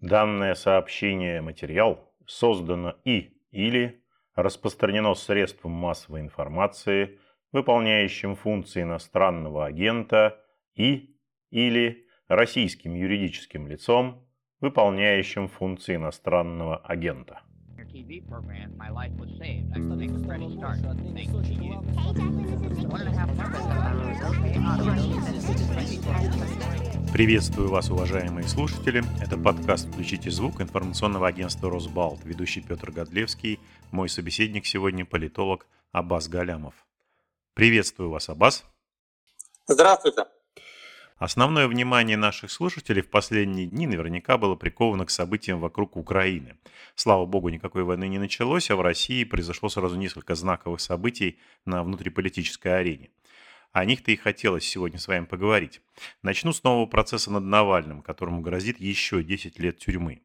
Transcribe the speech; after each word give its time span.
Данное 0.00 0.54
сообщение 0.54 1.40
материал 1.40 2.12
создано 2.24 2.94
и 3.04 3.32
или 3.50 4.04
распространено 4.36 5.14
средством 5.14 5.72
массовой 5.72 6.20
информации, 6.20 7.18
выполняющим 7.50 8.36
функции 8.36 8.82
иностранного 8.82 9.66
агента 9.66 10.40
и 10.76 11.16
или 11.50 12.06
российским 12.28 12.94
юридическим 12.94 13.66
лицом, 13.66 14.24
выполняющим 14.60 15.48
функции 15.48 15.96
иностранного 15.96 16.76
агента. 16.76 17.40
TV 17.88 18.20
program, 18.20 18.76
my 18.76 18.90
life 18.90 19.12
was 19.18 19.30
saved. 19.38 19.72
I 19.74 19.78
make 19.78 20.10
a 20.10 20.18
fresh 20.26 20.42
start. 20.58 20.78
Thanks 21.14 21.32
to 21.32 21.54
you. 21.54 21.72
One 22.86 23.00
and 23.00 23.08
a 23.08 23.18
half 23.18 23.28
Приветствую 27.12 27.70
вас, 27.70 27.88
уважаемые 27.88 28.46
слушатели. 28.46 29.02
Это 29.22 29.38
подкаст 29.38 29.88
«Включите 29.88 30.30
звук» 30.30 30.60
информационного 30.60 31.26
агентства 31.26 31.70
«Росбалт». 31.70 32.22
Ведущий 32.24 32.60
Петр 32.60 32.90
Годлевский. 32.90 33.58
Мой 33.90 34.10
собеседник 34.10 34.66
сегодня 34.66 35.06
политолог 35.06 35.66
Аббас 35.90 36.28
Галямов. 36.28 36.74
Приветствую 37.54 38.10
вас, 38.10 38.28
Аббас. 38.28 38.64
Здравствуйте. 39.66 40.26
Основное 41.16 41.66
внимание 41.66 42.16
наших 42.16 42.50
слушателей 42.50 43.02
в 43.02 43.08
последние 43.08 43.66
дни 43.66 43.86
наверняка 43.86 44.36
было 44.36 44.54
приковано 44.54 45.06
к 45.06 45.10
событиям 45.10 45.60
вокруг 45.60 45.96
Украины. 45.96 46.58
Слава 46.94 47.24
богу, 47.24 47.48
никакой 47.48 47.84
войны 47.84 48.06
не 48.06 48.18
началось, 48.18 48.70
а 48.70 48.76
в 48.76 48.82
России 48.82 49.24
произошло 49.24 49.70
сразу 49.70 49.96
несколько 49.96 50.34
знаковых 50.34 50.80
событий 50.80 51.38
на 51.64 51.82
внутриполитической 51.82 52.78
арене. 52.78 53.10
О 53.72 53.84
них-то 53.84 54.10
и 54.10 54.16
хотелось 54.16 54.64
сегодня 54.64 54.98
с 54.98 55.08
вами 55.08 55.24
поговорить. 55.24 55.82
Начну 56.22 56.52
с 56.52 56.62
нового 56.64 56.86
процесса 56.86 57.30
над 57.30 57.44
Навальным, 57.44 58.02
которому 58.02 58.40
грозит 58.40 58.80
еще 58.80 59.22
10 59.22 59.58
лет 59.58 59.78
тюрьмы. 59.78 60.22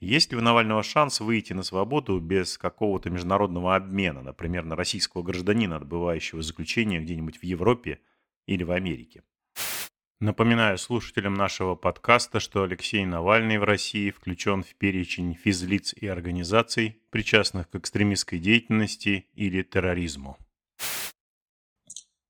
Есть 0.00 0.32
ли 0.32 0.38
у 0.38 0.40
Навального 0.40 0.82
шанс 0.82 1.20
выйти 1.20 1.52
на 1.52 1.62
свободу 1.62 2.18
без 2.18 2.58
какого-то 2.58 3.10
международного 3.10 3.76
обмена, 3.76 4.22
например, 4.22 4.64
на 4.64 4.76
российского 4.76 5.22
гражданина, 5.22 5.76
отбывающего 5.76 6.42
заключение 6.42 7.00
где-нибудь 7.00 7.38
в 7.38 7.44
Европе 7.44 8.00
или 8.46 8.64
в 8.64 8.72
Америке? 8.72 9.22
Напоминаю 10.18 10.76
слушателям 10.76 11.32
нашего 11.32 11.76
подкаста, 11.76 12.40
что 12.40 12.62
Алексей 12.62 13.06
Навальный 13.06 13.58
в 13.58 13.64
России 13.64 14.10
включен 14.10 14.62
в 14.62 14.74
перечень 14.74 15.34
физлиц 15.34 15.94
и 15.94 16.06
организаций, 16.06 17.00
причастных 17.10 17.70
к 17.70 17.76
экстремистской 17.76 18.38
деятельности 18.38 19.26
или 19.34 19.62
терроризму. 19.62 20.36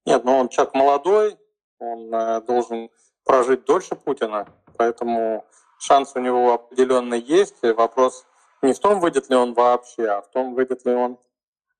Нет, 0.06 0.24
но 0.24 0.32
ну 0.32 0.38
он 0.38 0.48
человек 0.48 0.74
молодой, 0.74 1.38
он 1.78 2.14
э, 2.14 2.40
должен 2.42 2.90
прожить 3.24 3.64
дольше 3.64 3.94
Путина, 3.96 4.46
поэтому 4.76 5.44
шанс 5.78 6.12
у 6.14 6.20
него 6.20 6.54
определенно 6.54 7.14
есть. 7.14 7.62
Вопрос 7.62 8.26
не 8.62 8.72
в 8.72 8.78
том, 8.78 9.00
выйдет 9.00 9.28
ли 9.30 9.36
он 9.36 9.54
вообще, 9.54 10.06
а 10.06 10.22
в 10.22 10.30
том, 10.30 10.54
выйдет 10.54 10.84
ли 10.84 10.94
он 10.94 11.18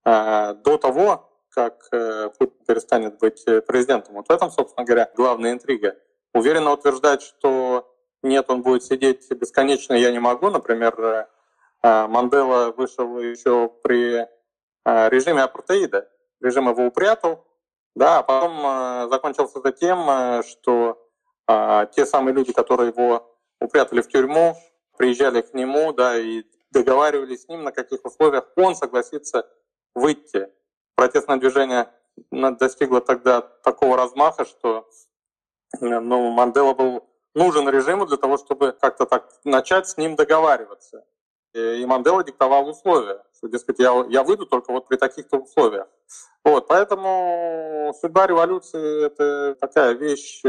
э, 0.04 0.54
до 0.54 0.78
того, 0.78 1.30
как 1.50 1.88
э, 1.92 2.30
Путин 2.38 2.64
перестанет 2.66 3.18
быть 3.18 3.42
э, 3.46 3.60
президентом. 3.60 4.14
Вот 4.14 4.28
в 4.28 4.30
этом, 4.30 4.50
собственно 4.50 4.86
говоря, 4.86 5.10
главная 5.14 5.52
интрига. 5.52 5.96
Уверенно 6.32 6.72
утверждать, 6.72 7.22
что 7.22 7.92
нет, 8.22 8.48
он 8.48 8.62
будет 8.62 8.84
сидеть 8.84 9.30
бесконечно, 9.30 9.94
я 9.94 10.12
не 10.12 10.20
могу. 10.20 10.50
Например, 10.50 11.28
э, 11.82 12.06
Мандела 12.06 12.72
вышел 12.72 13.18
еще 13.18 13.70
при 13.82 14.26
режиме 14.84 15.42
апартеида. 15.42 16.08
Режим 16.40 16.68
его 16.68 16.86
упрятал, 16.86 17.44
да, 17.94 18.18
а 18.18 18.22
потом 18.22 19.10
закончился 19.10 19.58
это 19.58 19.72
тем, 19.72 20.42
что 20.44 21.06
те 21.94 22.06
самые 22.06 22.34
люди, 22.34 22.52
которые 22.52 22.90
его 22.90 23.36
упрятали 23.60 24.00
в 24.00 24.08
тюрьму, 24.08 24.56
приезжали 24.96 25.40
к 25.40 25.54
нему, 25.54 25.92
да, 25.92 26.16
и 26.18 26.44
договаривались 26.70 27.42
с 27.42 27.48
ним, 27.48 27.64
на 27.64 27.72
каких 27.72 28.04
условиях 28.04 28.44
он 28.56 28.76
согласится 28.76 29.48
выйти 29.94 30.48
протестное 31.00 31.38
движение 31.38 31.90
достигло 32.30 33.00
тогда 33.00 33.40
такого 33.40 33.96
размаха, 33.96 34.44
что 34.44 34.86
ну, 35.80 36.30
Мандела 36.30 36.74
был 36.74 37.08
нужен 37.34 37.68
режиму 37.70 38.04
для 38.04 38.18
того, 38.18 38.36
чтобы 38.36 38.72
как-то 38.72 39.06
так 39.06 39.30
начать 39.44 39.88
с 39.88 39.96
ним 39.96 40.14
договариваться. 40.14 41.06
И 41.54 41.86
Мандела 41.86 42.22
диктовал 42.22 42.68
условия, 42.68 43.22
дескать, 43.42 43.78
я, 43.78 44.04
я 44.08 44.22
выйду 44.22 44.46
только 44.46 44.72
вот 44.72 44.88
при 44.88 44.96
таких-то 44.96 45.38
условиях. 45.38 45.88
Вот, 46.44 46.68
поэтому 46.68 47.94
судьба 48.00 48.26
революции– 48.26 49.06
это 49.06 49.56
такая 49.60 49.92
вещь, 49.92 50.42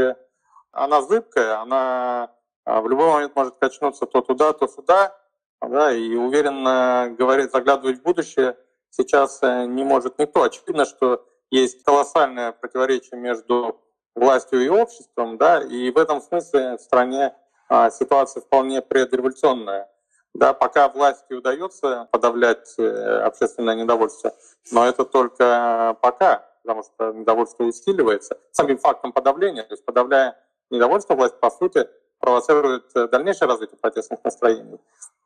она 0.70 1.02
зыбкая, 1.02 1.60
она 1.60 2.30
а, 2.64 2.80
в 2.80 2.88
любой 2.88 3.12
момент 3.12 3.36
может 3.36 3.56
качнуться 3.56 4.06
то 4.06 4.20
туда, 4.20 4.52
то 4.52 4.66
сюда, 4.68 5.16
да, 5.60 5.92
и 5.92 6.14
уверенно 6.14 7.14
говорить, 7.18 7.52
заглядывать 7.52 7.98
в 7.98 8.02
будущее– 8.02 8.56
сейчас 8.92 9.42
э, 9.42 9.64
не 9.66 9.82
может 9.84 10.18
никто. 10.18 10.44
Очевидно, 10.44 10.84
что 10.84 11.26
есть 11.50 11.82
колоссальное 11.82 12.52
противоречие 12.52 13.18
между 13.18 13.80
властью 14.14 14.64
и 14.64 14.68
обществом, 14.68 15.38
да, 15.38 15.62
и 15.62 15.90
в 15.90 15.98
этом 15.98 16.20
смысле 16.20 16.76
в 16.76 16.80
стране 16.80 17.34
а, 17.68 17.90
ситуация 17.90 18.42
вполне 18.42 18.82
предреволюционная. 18.82 19.88
Да, 20.34 20.54
пока 20.54 20.88
власти 20.88 21.34
удается 21.34 22.08
подавлять 22.10 22.74
э, 22.78 23.20
общественное 23.20 23.74
недовольство, 23.74 24.34
но 24.70 24.86
это 24.86 25.04
только 25.04 25.96
пока, 26.00 26.48
потому 26.62 26.82
что 26.84 27.12
недовольство 27.12 27.64
усиливается 27.64 28.38
самим 28.50 28.78
фактом 28.78 29.12
подавления, 29.12 29.62
то 29.62 29.74
есть 29.74 29.84
подавляя 29.84 30.38
недовольство, 30.70 31.14
власть, 31.14 31.38
по 31.38 31.50
сути, 31.50 31.86
провоцирует 32.18 32.84
э, 32.94 33.08
дальнейшее 33.08 33.48
развитие 33.48 33.78
протестных 33.78 34.24
настроений. 34.24 34.78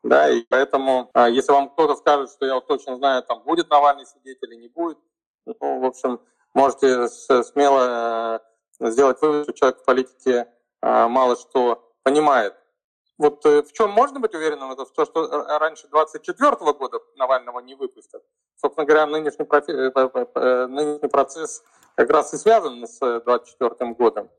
Да, 0.03 0.29
и 0.29 0.41
поэтому, 0.49 1.09
а, 1.13 1.29
если 1.29 1.51
вам 1.51 1.69
кто-то 1.69 1.95
скажет, 1.95 2.31
что 2.31 2.45
я 2.45 2.55
вот 2.55 2.67
точно 2.67 2.97
знаю, 2.97 3.23
там 3.23 3.43
будет 3.43 3.69
Навальный 3.69 4.05
сидеть 4.05 4.39
или 4.41 4.55
не 4.55 4.67
будет, 4.67 4.97
ну, 5.45 5.79
в 5.79 5.85
общем, 5.85 6.19
можете 6.53 7.07
смело 7.07 8.41
э, 8.79 8.89
сделать 8.89 9.21
вывод, 9.21 9.43
что 9.43 9.53
человек 9.53 9.79
в 9.79 9.85
политике 9.85 10.47
а, 10.81 11.07
мало 11.07 11.35
что 11.35 11.91
понимает. 12.03 12.55
Вот 13.17 13.45
э, 13.45 13.63
в 13.63 13.73
чем 13.73 13.91
можно 13.91 14.19
быть 14.19 14.35
уверенным, 14.35 14.71
это 14.71 14.85
в 14.85 14.91
том, 14.91 15.05
что 15.05 15.27
раньше 15.59 15.87
24 15.87 16.55
года 16.73 16.99
Навального 17.15 17.59
не 17.59 17.75
выпустят. 17.75 18.23
Собственно 18.55 18.85
говоря, 18.85 19.07
нынешний, 19.07 19.45
профи... 19.45 19.71
нынешний 20.67 21.09
процесс 21.09 21.63
как 21.95 22.09
раз 22.11 22.33
и 22.33 22.37
связан 22.37 22.85
с 22.85 22.99
24 22.99 23.93
годом. 23.93 24.29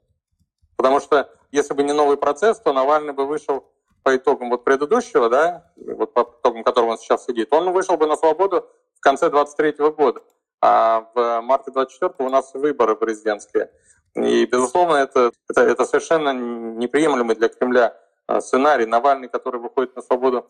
Потому 0.77 1.01
что 1.01 1.29
если 1.51 1.75
бы 1.75 1.83
не 1.83 1.93
новый 1.93 2.17
процесс, 2.17 2.61
то 2.61 2.73
Навальный 2.73 3.13
бы 3.13 3.27
вышел 3.27 3.65
по 4.05 4.17
итогам 4.17 4.49
вот 4.49 4.65
предыдущего, 4.65 5.29
да, 5.29 5.73
вот 5.77 6.15
по 6.15 6.23
итогам 6.23 6.63
которого 6.63 6.93
он 6.93 6.99
сейчас 6.99 7.25
сидит, 7.25 7.53
он 7.53 7.73
вышел 7.73 7.97
бы 7.97 8.07
на 8.07 8.17
свободу 8.17 8.69
в 8.95 9.01
конце 9.01 9.29
23 9.29 9.73
года. 9.91 10.23
А 10.61 11.11
в 11.15 11.41
марте 11.41 11.73
24 11.73 12.15
у 12.19 12.31
нас 12.31 12.55
выборы 12.55 12.95
президентские. 12.97 13.71
И, 14.15 14.47
безусловно, 14.47 14.97
это, 14.97 15.33
это, 15.49 15.63
это 15.63 15.85
совершенно 15.85 16.33
неприемлемый 16.33 17.37
для 17.37 17.49
Кремля 17.49 17.97
сценарий. 18.41 18.87
Навальный, 18.87 19.29
который 19.29 19.61
выходит 19.61 19.97
на 19.97 20.03
свободу, 20.03 20.47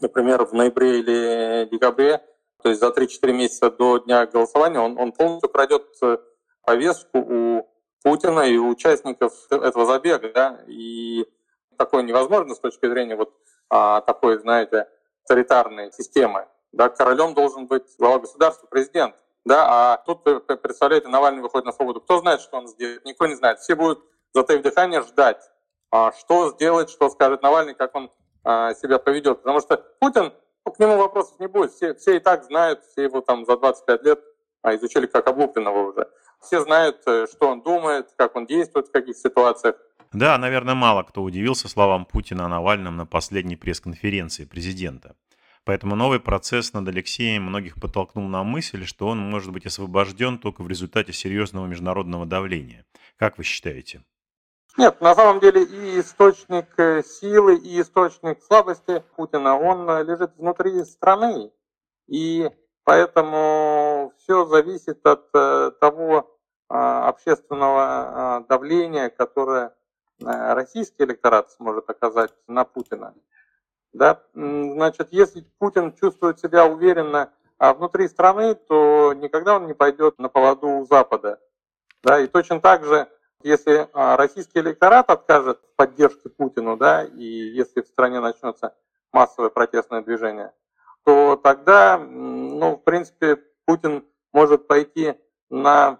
например, 0.00 0.44
в 0.44 0.52
ноябре 0.52 1.00
или 1.00 1.68
декабре, 1.70 2.24
то 2.62 2.68
есть 2.68 2.80
за 2.80 2.88
3-4 2.88 3.32
месяца 3.32 3.70
до 3.70 3.98
дня 3.98 4.26
голосования, 4.26 4.80
он, 4.80 4.98
он 4.98 5.12
полностью 5.12 5.50
крадет 5.50 5.84
э, 6.02 6.18
повестку 6.64 7.18
у 7.18 7.68
Путина 8.02 8.40
и 8.40 8.56
участников 8.56 9.32
этого 9.50 9.86
забега, 9.86 10.30
да, 10.32 10.60
и 10.66 11.26
такое 11.76 12.02
невозможно 12.02 12.54
с 12.54 12.60
точки 12.60 12.88
зрения 12.88 13.16
вот 13.16 13.32
а, 13.68 14.00
такой, 14.02 14.38
знаете, 14.38 14.88
авторитарной 15.22 15.92
системы. 15.92 16.46
Да, 16.72 16.88
королем 16.88 17.34
должен 17.34 17.66
быть 17.66 17.84
глава 17.98 18.20
государства, 18.20 18.66
президент. 18.66 19.14
Да, 19.44 19.92
а 19.92 19.96
тут, 19.98 20.26
э, 20.26 20.40
представляете, 20.40 21.08
Навальный 21.08 21.42
выходит 21.42 21.66
на 21.66 21.72
свободу. 21.72 22.00
Кто 22.00 22.18
знает, 22.18 22.40
что 22.40 22.58
он 22.58 22.68
сделает? 22.68 23.04
Никто 23.04 23.26
не 23.26 23.34
знает. 23.34 23.58
Все 23.58 23.74
будут, 23.74 24.04
затаив 24.32 24.62
дыхание, 24.62 25.02
ждать, 25.02 25.50
что 26.18 26.50
сделать, 26.50 26.90
что 26.90 27.10
скажет 27.10 27.42
Навальный, 27.42 27.74
как 27.74 27.94
он 27.94 28.10
а, 28.44 28.74
себя 28.74 28.98
поведет. 28.98 29.38
Потому 29.38 29.60
что 29.60 29.76
Путин, 30.00 30.32
ну, 30.64 30.72
к 30.72 30.78
нему 30.78 30.96
вопросов 30.96 31.38
не 31.38 31.48
будет. 31.48 31.72
Все, 31.72 31.94
все 31.94 32.16
и 32.16 32.18
так 32.18 32.44
знают, 32.44 32.82
все 32.84 33.04
его 33.04 33.20
там 33.20 33.44
за 33.44 33.56
25 33.56 34.02
лет 34.02 34.20
а, 34.62 34.74
изучили 34.74 35.06
как 35.06 35.26
облупленного 35.28 35.90
уже. 35.90 36.08
Все 36.40 36.60
знают, 36.62 37.02
э, 37.06 37.26
что 37.32 37.48
он 37.48 37.62
думает, 37.62 38.08
как 38.16 38.34
он 38.34 38.46
действует 38.46 38.88
в 38.88 38.90
каких 38.90 39.16
ситуациях. 39.16 39.76
Да, 40.12 40.36
наверное, 40.38 40.74
мало 40.74 41.04
кто 41.04 41.22
удивился 41.22 41.68
словам 41.68 42.04
Путина 42.04 42.46
о 42.46 42.48
Навальном 42.48 42.96
на 42.96 43.06
последней 43.06 43.56
пресс-конференции 43.56 44.44
президента. 44.44 45.14
Поэтому 45.64 45.94
новый 45.94 46.18
процесс 46.18 46.72
над 46.72 46.88
Алексеем 46.88 47.44
многих 47.44 47.80
подтолкнул 47.80 48.26
на 48.26 48.42
мысль, 48.42 48.84
что 48.84 49.06
он 49.06 49.18
может 49.18 49.52
быть 49.52 49.66
освобожден 49.66 50.38
только 50.38 50.62
в 50.62 50.68
результате 50.68 51.12
серьезного 51.12 51.66
международного 51.66 52.26
давления. 52.26 52.84
Как 53.16 53.38
вы 53.38 53.44
считаете? 53.44 54.02
Нет, 54.78 55.00
на 55.00 55.14
самом 55.14 55.40
деле 55.40 55.64
и 55.64 56.00
источник 56.00 56.66
э, 56.78 57.02
силы, 57.02 57.56
и 57.56 57.80
источник 57.80 58.42
слабости 58.42 59.02
Путина, 59.16 59.58
он 59.58 59.88
э, 59.90 60.02
лежит 60.02 60.32
внутри 60.36 60.84
страны. 60.84 61.52
И 62.06 62.50
Поэтому 62.84 64.12
все 64.18 64.44
зависит 64.46 65.06
от 65.06 65.28
э, 65.34 65.70
того 65.80 66.36
а, 66.68 67.08
общественного 67.08 67.82
а, 67.82 68.40
давления, 68.48 69.10
которое 69.10 69.74
российский 70.20 71.02
электорат 71.02 71.50
сможет 71.50 71.90
оказать 71.90 72.32
на 72.46 72.64
Путина. 72.64 73.12
Да? 73.92 74.22
Значит, 74.34 75.08
если 75.10 75.44
Путин 75.58 75.92
чувствует 75.94 76.38
себя 76.38 76.64
уверенно 76.64 77.32
а 77.58 77.74
внутри 77.74 78.08
страны, 78.08 78.54
то 78.54 79.12
никогда 79.14 79.56
он 79.56 79.66
не 79.66 79.74
пойдет 79.74 80.18
на 80.18 80.28
поводу 80.28 80.68
у 80.68 80.86
Запада. 80.86 81.40
Да? 82.02 82.20
И 82.20 82.28
точно 82.28 82.60
так 82.60 82.84
же, 82.84 83.08
если 83.44 83.88
а, 83.92 84.16
российский 84.16 84.60
электорат 84.60 85.10
откажет 85.10 85.60
в 85.60 85.76
поддержке 85.76 86.28
Путину, 86.28 86.76
да, 86.76 87.04
и 87.04 87.24
если 87.24 87.82
в 87.82 87.86
стране 87.86 88.20
начнется 88.20 88.74
массовое 89.12 89.50
протестное 89.50 90.02
движение, 90.02 90.52
то 91.04 91.36
тогда, 91.36 91.98
ну, 91.98 92.76
в 92.76 92.84
принципе, 92.84 93.38
Путин 93.64 94.04
может 94.32 94.66
пойти 94.66 95.14
на 95.50 95.98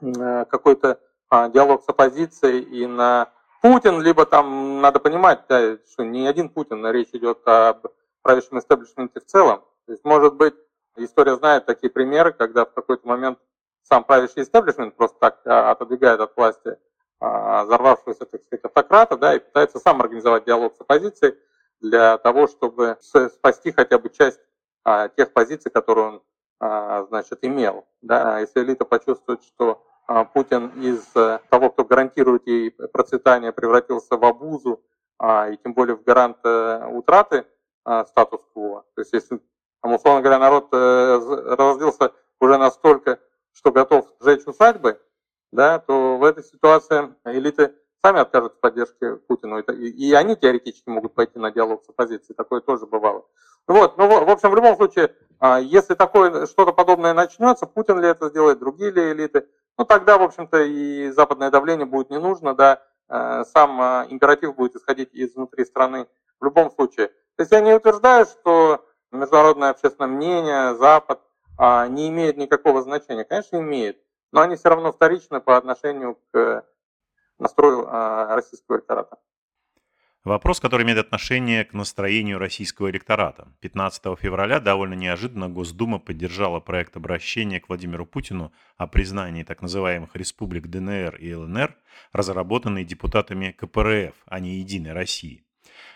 э, 0.00 0.44
какой-то 0.46 1.00
а, 1.28 1.48
диалог 1.48 1.82
с 1.82 1.88
оппозицией 1.88 2.60
и 2.60 2.86
на 2.86 3.30
Путин, 3.62 4.00
либо 4.00 4.26
там 4.26 4.80
надо 4.80 5.00
понимать, 5.00 5.44
да, 5.48 5.78
что 5.90 6.04
не 6.04 6.26
один 6.26 6.48
Путин, 6.48 6.86
речь 6.86 7.10
идет 7.12 7.46
об 7.46 7.86
правящем 8.22 8.58
истеблишменте 8.58 9.20
в 9.20 9.26
целом. 9.26 9.62
То 9.86 9.92
есть, 9.92 10.04
может 10.04 10.34
быть, 10.34 10.54
история 10.96 11.36
знает 11.36 11.66
такие 11.66 11.90
примеры, 11.90 12.32
когда 12.32 12.64
в 12.64 12.72
какой-то 12.72 13.06
момент 13.06 13.38
сам 13.82 14.04
правящий 14.04 14.42
истеблишмент 14.42 14.96
просто 14.96 15.18
так 15.18 15.40
а, 15.44 15.70
отодвигает 15.72 16.20
от 16.20 16.36
власти 16.36 16.78
а, 17.20 17.64
взорвавшегося, 17.64 18.26
так 18.26 18.42
сказать, 18.42 18.64
автократа, 18.64 19.16
да, 19.16 19.34
и 19.34 19.38
пытается 19.38 19.78
сам 19.78 20.00
организовать 20.00 20.44
диалог 20.44 20.74
с 20.76 20.80
оппозицией 20.80 21.36
для 21.80 22.18
того, 22.18 22.46
чтобы 22.46 22.96
спасти 23.00 23.72
хотя 23.72 23.98
бы 23.98 24.08
часть 24.10 24.40
а, 24.84 25.08
тех 25.08 25.32
позиций, 25.32 25.70
которые 25.70 26.06
он, 26.08 26.22
значит, 27.08 27.40
имел. 27.42 27.84
Да. 28.02 28.38
Если 28.38 28.62
элита 28.62 28.84
почувствует, 28.84 29.42
что 29.42 29.84
Путин 30.32 30.68
из 30.80 31.04
э, 31.16 31.40
того, 31.50 31.70
кто 31.70 31.84
гарантирует 31.84 32.46
ей 32.46 32.70
процветание, 32.70 33.50
превратился 33.50 34.16
в 34.16 34.24
обузу, 34.24 34.80
и 35.20 35.58
тем 35.62 35.74
более 35.74 35.96
в 35.96 36.04
гарант 36.04 36.38
э, 36.44 36.86
утраты 36.86 37.46
статус-кво. 37.84 38.84
То 38.94 39.00
есть 39.00 39.12
если 39.12 39.40
условно 39.82 40.20
говоря, 40.20 40.38
народ 40.38 40.68
э, 40.72 41.54
разделился 41.56 42.12
уже 42.40 42.58
настолько, 42.58 43.18
что 43.52 43.72
готов 43.72 44.06
сжечь 44.20 44.46
усадьбы, 44.46 45.00
да, 45.52 45.78
то 45.78 46.16
в 46.16 46.24
этой 46.24 46.42
ситуации 46.42 47.14
элиты 47.24 47.74
сами 48.04 48.20
откажут 48.20 48.54
в 48.54 48.60
поддержке 48.60 49.16
Путину. 49.16 49.60
И, 49.60 49.88
и 49.88 50.12
они 50.12 50.36
теоретически 50.36 50.88
могут 50.88 51.14
пойти 51.14 51.38
на 51.38 51.50
диалог 51.50 51.84
с 51.84 51.88
оппозицией. 51.88 52.34
Такое 52.34 52.60
тоже 52.60 52.86
бывало. 52.86 53.26
Вот, 53.68 53.96
ну, 53.96 54.08
в 54.24 54.30
общем, 54.30 54.50
в 54.50 54.56
любом 54.56 54.76
случае, 54.76 55.14
а, 55.38 55.60
если 55.60 55.94
такое 55.94 56.46
что-то 56.46 56.72
подобное 56.72 57.14
начнется, 57.14 57.66
Путин 57.66 58.00
ли 58.00 58.08
это 58.08 58.28
сделает, 58.28 58.58
другие 58.58 58.90
ли 58.90 59.12
элиты, 59.12 59.46
ну 59.78 59.84
тогда, 59.84 60.18
в 60.18 60.22
общем-то, 60.22 60.62
и 60.62 61.10
западное 61.10 61.50
давление 61.50 61.86
будет 61.86 62.10
не 62.10 62.18
нужно, 62.18 62.54
да, 62.54 62.82
э, 63.08 63.44
сам 63.52 63.80
а, 63.80 64.06
императив 64.10 64.56
будет 64.56 64.76
исходить 64.76 65.10
изнутри 65.12 65.64
страны 65.64 66.06
в 66.40 66.44
любом 66.44 66.70
случае. 66.72 67.08
То 67.36 67.42
есть 67.42 67.52
я 67.52 67.60
не 67.60 67.72
утверждаю, 67.72 68.26
что 68.26 68.84
международное 69.12 69.70
общественное 69.70 70.10
мнение, 70.10 70.74
Запад, 70.74 71.20
а, 71.20 71.31
не 71.58 72.08
имеет 72.08 72.36
никакого 72.36 72.82
значения. 72.82 73.24
Конечно, 73.24 73.56
имеет, 73.56 73.98
но 74.32 74.40
они 74.40 74.56
все 74.56 74.68
равно 74.68 74.92
вторичны 74.92 75.40
по 75.40 75.56
отношению 75.56 76.18
к 76.32 76.64
настрою 77.38 77.86
а, 77.88 78.34
российского 78.34 78.76
электората. 78.76 79.18
Вопрос, 80.24 80.60
который 80.60 80.84
имеет 80.84 80.98
отношение 80.98 81.64
к 81.64 81.72
настроению 81.72 82.38
российского 82.38 82.88
электората. 82.90 83.48
15 83.58 84.16
февраля 84.16 84.60
довольно 84.60 84.94
неожиданно 84.94 85.48
Госдума 85.48 85.98
поддержала 85.98 86.60
проект 86.60 86.96
обращения 86.96 87.58
к 87.58 87.68
Владимиру 87.68 88.06
Путину 88.06 88.52
о 88.76 88.86
признании 88.86 89.42
так 89.42 89.62
называемых 89.62 90.14
республик 90.14 90.68
ДНР 90.68 91.16
и 91.16 91.34
ЛНР, 91.34 91.76
разработанный 92.12 92.84
депутатами 92.84 93.50
КПРФ, 93.50 94.14
а 94.26 94.38
не 94.38 94.58
Единой 94.58 94.92
России. 94.92 95.44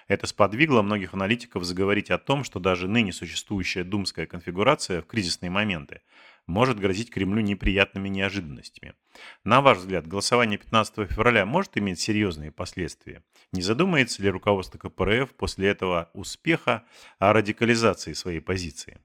Это 0.09 0.27
сподвигло 0.27 0.83
многих 0.83 1.15
аналитиков 1.15 1.65
заговорить 1.65 2.11
о 2.11 2.19
том, 2.19 2.45
что 2.45 2.61
даже 2.61 2.87
ныне 2.87 3.13
существующая 3.13 3.83
думская 3.83 4.27
конфигурация 4.27 5.03
в 5.03 5.07
кризисные 5.07 5.51
моменты 5.51 6.03
может 6.47 6.79
грозить 6.79 7.11
Кремлю 7.11 7.41
неприятными 7.41 8.09
неожиданностями. 8.09 8.95
На 9.43 9.61
ваш 9.61 9.79
взгляд, 9.79 10.07
голосование 10.07 10.59
15 10.59 11.11
февраля 11.11 11.45
может 11.45 11.77
иметь 11.77 11.99
серьезные 11.99 12.53
последствия? 12.53 13.25
Не 13.53 13.63
задумается 13.63 14.23
ли 14.23 14.31
руководство 14.31 14.79
КПРФ 14.79 15.35
после 15.35 15.69
этого 15.69 16.09
успеха 16.13 16.85
о 17.19 17.33
радикализации 17.33 18.13
своей 18.13 18.41
позиции? 18.41 19.01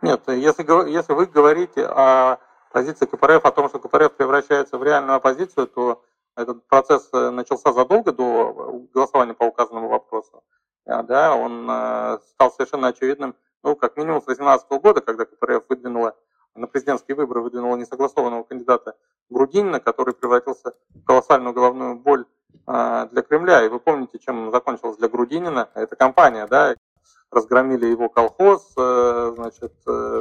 Нет, 0.00 0.22
если, 0.28 0.92
если 0.92 1.12
вы 1.12 1.26
говорите 1.26 1.84
о 1.84 2.38
позиции 2.70 3.06
КПРФ, 3.06 3.44
о 3.44 3.50
том, 3.50 3.68
что 3.68 3.80
КПРФ 3.80 4.12
превращается 4.12 4.78
в 4.78 4.84
реальную 4.84 5.16
оппозицию, 5.16 5.66
то 5.66 6.04
этот 6.38 6.64
процесс 6.68 7.08
э, 7.12 7.30
начался 7.30 7.72
задолго 7.72 8.12
до 8.12 8.86
голосования 8.94 9.34
по 9.34 9.44
указанному 9.44 9.88
вопросу. 9.88 10.44
А, 10.86 11.02
да, 11.02 11.34
он 11.34 11.68
э, 11.68 12.18
стал 12.30 12.52
совершенно 12.52 12.88
очевидным, 12.88 13.34
ну, 13.64 13.74
как 13.74 13.96
минимум 13.96 14.22
с 14.22 14.26
2018 14.26 14.70
года, 14.80 15.00
когда 15.00 15.24
КПРФ 15.24 15.64
выдвинула 15.68 16.14
на 16.54 16.66
президентские 16.66 17.16
выборы 17.16 17.40
выдвинула 17.40 17.76
несогласованного 17.76 18.42
кандидата 18.42 18.94
Грудинина, 19.30 19.80
который 19.80 20.14
превратился 20.14 20.72
в 20.94 21.04
колоссальную 21.04 21.54
головную 21.54 21.96
боль 21.96 22.24
а, 22.66 23.06
для 23.06 23.22
Кремля. 23.22 23.64
И 23.64 23.68
вы 23.68 23.78
помните, 23.78 24.18
чем 24.18 24.50
закончилась 24.50 24.96
для 24.96 25.08
Грудинина 25.08 25.68
эта 25.74 25.94
кампания, 25.94 26.46
да? 26.46 26.74
Разгромили 27.30 27.86
его 27.86 28.08
колхоз, 28.08 28.72
э, 28.76 29.32
значит, 29.36 29.72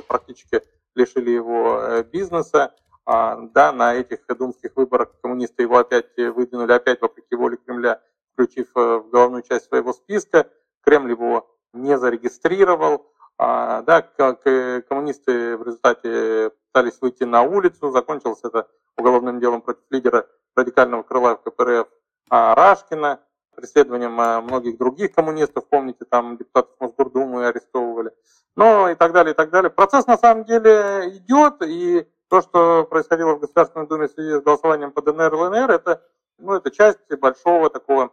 практически 0.08 0.62
лишили 0.94 1.32
его 1.32 2.04
бизнеса, 2.12 2.74
да, 3.08 3.72
на 3.72 3.96
этих 3.96 4.20
думских 4.28 4.76
выборах 4.76 5.14
коммунисты 5.22 5.64
его 5.64 5.78
опять 5.78 6.16
выдвинули, 6.18 6.74
опять 6.74 7.02
вопреки 7.02 7.36
воле 7.36 7.58
Кремля, 7.58 8.02
включив 8.34 8.68
э, 8.76 8.98
в 8.98 9.10
головную 9.10 9.44
часть 9.44 9.66
своего 9.66 9.94
списка. 9.94 10.50
Кремль 10.82 11.12
его 11.12 11.50
не 11.74 11.98
зарегистрировал. 11.98 13.12
А, 13.38 13.82
да, 13.84 14.02
коммунисты 14.02 15.58
в 15.58 15.64
результате 15.64 16.52
пытались 16.68 17.00
выйти 17.02 17.24
на 17.24 17.44
улицу. 17.44 17.92
Закончилось 17.92 18.40
это 18.44 18.68
уголовным 18.98 19.40
делом 19.40 19.62
против 19.62 19.84
лидера 19.90 20.28
радикального 20.56 21.04
крыла 21.04 21.36
КПРФ 21.36 21.88
а, 22.30 22.56
Рашкина, 22.56 23.22
преследованием 23.56 24.14
многих 24.46 24.78
других 24.78 25.14
коммунистов. 25.14 25.68
Помните, 25.68 26.06
там 26.06 26.38
депутатов 26.38 26.76
Мосгордумы 26.80 27.48
арестовывали. 27.48 28.12
Ну 28.56 28.90
и 28.90 28.96
так 28.96 29.14
далее, 29.14 29.34
и 29.34 29.36
так 29.36 29.50
далее. 29.50 29.70
Процесс 29.70 30.08
на 30.08 30.18
самом 30.18 30.46
деле 30.46 31.10
идет, 31.16 31.62
и 31.64 32.08
то, 32.30 32.42
что 32.42 32.86
происходило 32.86 33.36
в 33.36 33.40
Государственной 33.40 33.88
Думе 33.88 34.08
в 34.08 34.12
связи 34.12 34.40
с 34.40 34.42
голосованием 34.42 34.92
по 34.92 35.02
ДНР 35.02 35.34
и 35.34 35.38
ЛНР, 35.38 35.72
это, 35.72 36.04
ну, 36.38 36.54
это 36.54 36.72
часть 36.72 37.00
большого 37.20 37.70
такого 37.70 38.12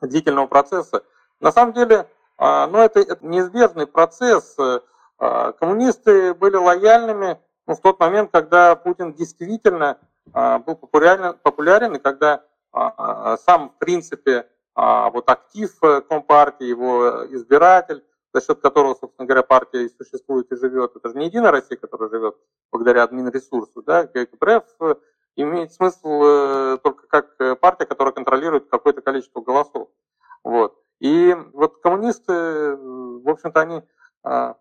длительного 0.00 0.46
процесса. 0.46 1.04
На 1.40 1.52
самом 1.52 1.72
деле, 1.72 2.08
а, 2.38 2.66
ну, 2.66 2.78
это, 2.78 3.00
это 3.00 3.24
неизбежный 3.24 3.86
процесс. 3.86 4.56
А, 5.18 5.52
коммунисты 5.52 6.34
были 6.34 6.56
лояльными 6.56 7.38
ну, 7.66 7.74
в 7.74 7.80
тот 7.80 7.98
момент, 7.98 8.30
когда 8.32 8.76
Путин 8.76 9.12
действительно 9.12 9.98
а, 10.32 10.58
был 10.58 10.76
популярен, 10.76 11.36
популярен 11.42 11.94
и 11.94 11.98
когда 11.98 12.42
сам, 13.46 13.70
в 13.70 13.78
принципе, 13.78 14.46
вот 14.74 15.30
актив 15.30 15.70
Компартии, 16.10 16.66
его 16.66 17.24
избиратель, 17.34 18.04
за 18.36 18.44
счет 18.44 18.60
которого, 18.60 18.94
собственно 18.94 19.26
говоря, 19.26 19.42
партия 19.42 19.86
и 19.86 19.88
существует 19.88 20.52
и 20.52 20.56
живет. 20.56 20.94
Это 20.94 21.08
же 21.08 21.16
не 21.16 21.26
Единая 21.26 21.50
Россия, 21.50 21.78
которая 21.78 22.10
живет 22.10 22.36
благодаря 22.70 23.02
админресурсу. 23.02 23.82
Да? 23.82 24.06
КПРФ 24.06 24.64
э, 24.80 24.94
имеет 25.36 25.72
смысл 25.72 26.22
э, 26.22 26.78
только 26.82 27.06
как 27.06 27.34
э, 27.38 27.56
партия, 27.56 27.86
которая 27.86 28.12
контролирует 28.12 28.68
какое-то 28.68 29.00
количество 29.00 29.40
голосов. 29.40 29.88
Вот. 30.44 30.78
И 31.00 31.34
вот 31.54 31.78
коммунисты, 31.80 32.76
в 32.76 33.28
общем-то, 33.28 33.60
они 33.60 33.82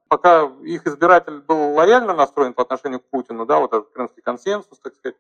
пока 0.09 0.43
их 0.61 0.85
избиратель 0.85 1.39
был 1.39 1.73
лояльно 1.73 2.13
настроен 2.13 2.53
по 2.53 2.61
отношению 2.61 2.99
к 2.99 3.09
Путину, 3.09 3.47
да, 3.47 3.57
вот 3.57 3.73
этот 3.73 3.89
крымский 3.89 4.21
консенсус, 4.21 4.77
так 4.77 4.93
сказать, 4.93 5.17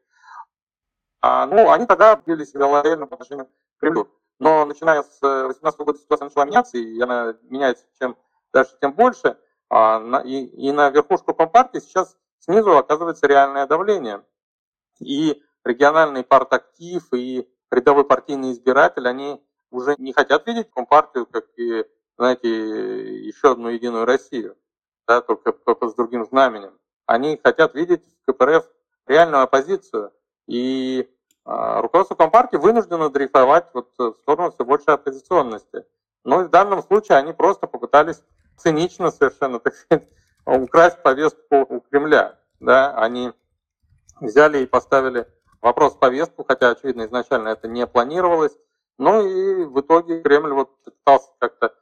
а, 1.19 1.47
ну, 1.47 1.71
они 1.71 1.87
тогда 1.87 2.21
вели 2.27 2.45
себя 2.45 2.67
лояльно 2.67 3.07
по 3.07 3.15
отношению 3.15 3.47
к 3.47 3.49
Кремлю. 3.79 4.07
Но 4.37 4.65
начиная 4.65 5.01
с 5.01 5.19
2018 5.19 5.79
года 5.79 5.97
ситуация 5.97 6.25
начала 6.25 6.45
меняться, 6.45 6.77
и 6.77 7.01
она 7.01 7.33
меняется 7.49 7.85
чем 7.97 8.15
дальше 8.55 8.77
тем 8.81 8.93
больше. 8.93 9.37
А 9.69 9.99
и, 10.23 10.71
на 10.71 10.89
верхушку 10.89 11.33
Компартии 11.33 11.79
сейчас 11.79 12.15
снизу 12.39 12.77
оказывается 12.77 13.27
реальное 13.27 13.67
давление. 13.67 14.23
И 14.99 15.43
региональный 15.65 16.23
партактив, 16.23 17.03
и 17.13 17.47
рядовой 17.69 18.05
партийный 18.05 18.53
избиратель, 18.53 19.07
они 19.07 19.43
уже 19.71 19.95
не 19.97 20.13
хотят 20.13 20.47
видеть 20.47 20.71
Компартию 20.71 21.25
как 21.25 21.45
и, 21.57 21.85
знаете, 22.17 23.25
еще 23.25 23.51
одну 23.51 23.69
единую 23.69 24.05
Россию, 24.05 24.55
да, 25.07 25.21
только, 25.21 25.51
только 25.51 25.89
с 25.89 25.95
другим 25.95 26.25
знаменем. 26.25 26.79
Они 27.05 27.39
хотят 27.43 27.75
видеть 27.75 28.03
в 28.05 28.31
КПРФ 28.31 28.65
реальную 29.07 29.43
оппозицию. 29.43 30.13
И 30.47 31.09
а, 31.43 31.81
руководство 31.81 32.15
Компартии 32.15 32.57
вынуждено 32.57 33.09
дрейфовать 33.09 33.67
вот 33.73 33.91
в 33.97 34.13
сторону 34.21 34.51
все 34.51 34.63
большей 34.63 34.93
оппозиционности. 34.93 35.85
Но 36.23 36.39
в 36.39 36.49
данном 36.49 36.81
случае 36.81 37.17
они 37.17 37.33
просто 37.33 37.67
попытались 37.67 38.23
цинично 38.57 39.11
совершенно, 39.11 39.59
так 39.59 39.75
сказать, 39.75 40.07
украсть 40.45 41.01
повестку 41.01 41.65
у 41.69 41.79
Кремля. 41.81 42.39
Да? 42.59 42.95
Они 42.95 43.31
взяли 44.19 44.59
и 44.59 44.65
поставили 44.65 45.27
вопрос 45.61 45.93
в 45.93 45.99
повестку, 45.99 46.43
хотя, 46.47 46.69
очевидно, 46.69 47.05
изначально 47.05 47.49
это 47.49 47.67
не 47.67 47.85
планировалось. 47.87 48.57
Ну 48.97 49.25
и 49.25 49.65
в 49.65 49.79
итоге 49.81 50.21
Кремль 50.21 50.53
вот 50.53 50.83
пытался 50.83 51.29
как-то 51.39 51.73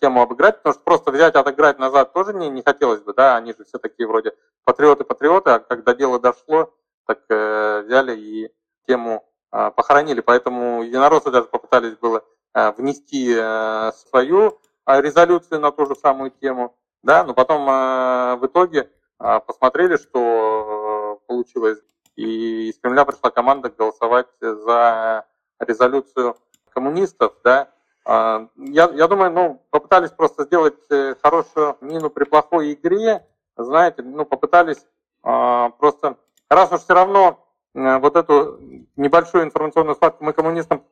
тему 0.00 0.20
обыграть, 0.20 0.58
потому 0.58 0.74
что 0.74 0.82
просто 0.82 1.10
взять, 1.10 1.34
отыграть 1.34 1.78
назад 1.78 2.12
тоже 2.12 2.34
не, 2.34 2.50
не 2.50 2.62
хотелось 2.62 3.00
бы, 3.00 3.14
да, 3.14 3.36
они 3.36 3.54
же 3.54 3.64
все 3.64 3.78
такие 3.78 4.06
вроде 4.06 4.34
патриоты-патриоты, 4.64 5.50
а 5.50 5.58
когда 5.58 5.94
дело 5.94 6.20
дошло, 6.20 6.74
так 7.06 7.20
э, 7.30 7.82
взяли 7.86 8.14
и 8.14 8.52
тему 8.86 9.24
э, 9.52 9.70
похоронили. 9.74 10.20
Поэтому 10.20 10.82
единороссы 10.82 11.30
даже 11.30 11.48
попытались 11.48 11.96
было 11.96 12.24
э, 12.52 12.72
внести 12.72 13.34
э, 13.34 13.92
свою 13.92 14.60
резолюцию 14.98 15.60
на 15.60 15.70
ту 15.70 15.86
же 15.86 15.94
самую 15.94 16.30
тему, 16.30 16.74
да, 17.02 17.24
но 17.24 17.34
потом 17.34 17.68
э, 17.68 18.36
в 18.36 18.46
итоге 18.46 18.90
э, 19.18 19.40
посмотрели, 19.46 19.96
что 19.96 21.18
э, 21.22 21.26
получилось, 21.26 21.78
и 22.16 22.68
из 22.68 22.78
Кремля 22.78 23.04
пришла 23.04 23.30
команда 23.30 23.70
голосовать 23.70 24.28
за 24.40 25.24
резолюцию 25.58 26.36
коммунистов, 26.70 27.34
да, 27.44 27.68
я, 28.06 28.90
я 28.94 29.08
думаю, 29.08 29.30
ну, 29.30 29.62
попытались 29.70 30.10
просто 30.10 30.44
сделать 30.44 30.78
хорошую 31.22 31.76
мину 31.80 32.10
при 32.10 32.24
плохой 32.24 32.72
игре, 32.72 33.24
знаете, 33.56 34.02
ну, 34.02 34.24
попытались 34.24 34.84
просто, 35.22 36.16
раз 36.48 36.72
уж 36.72 36.80
все 36.80 36.94
равно 36.94 37.46
вот 37.74 38.16
эту 38.16 38.58
небольшую 38.96 39.44
информационную 39.44 39.96
схватку 39.96 40.24
мы 40.24 40.32
коммунистам 40.32 40.82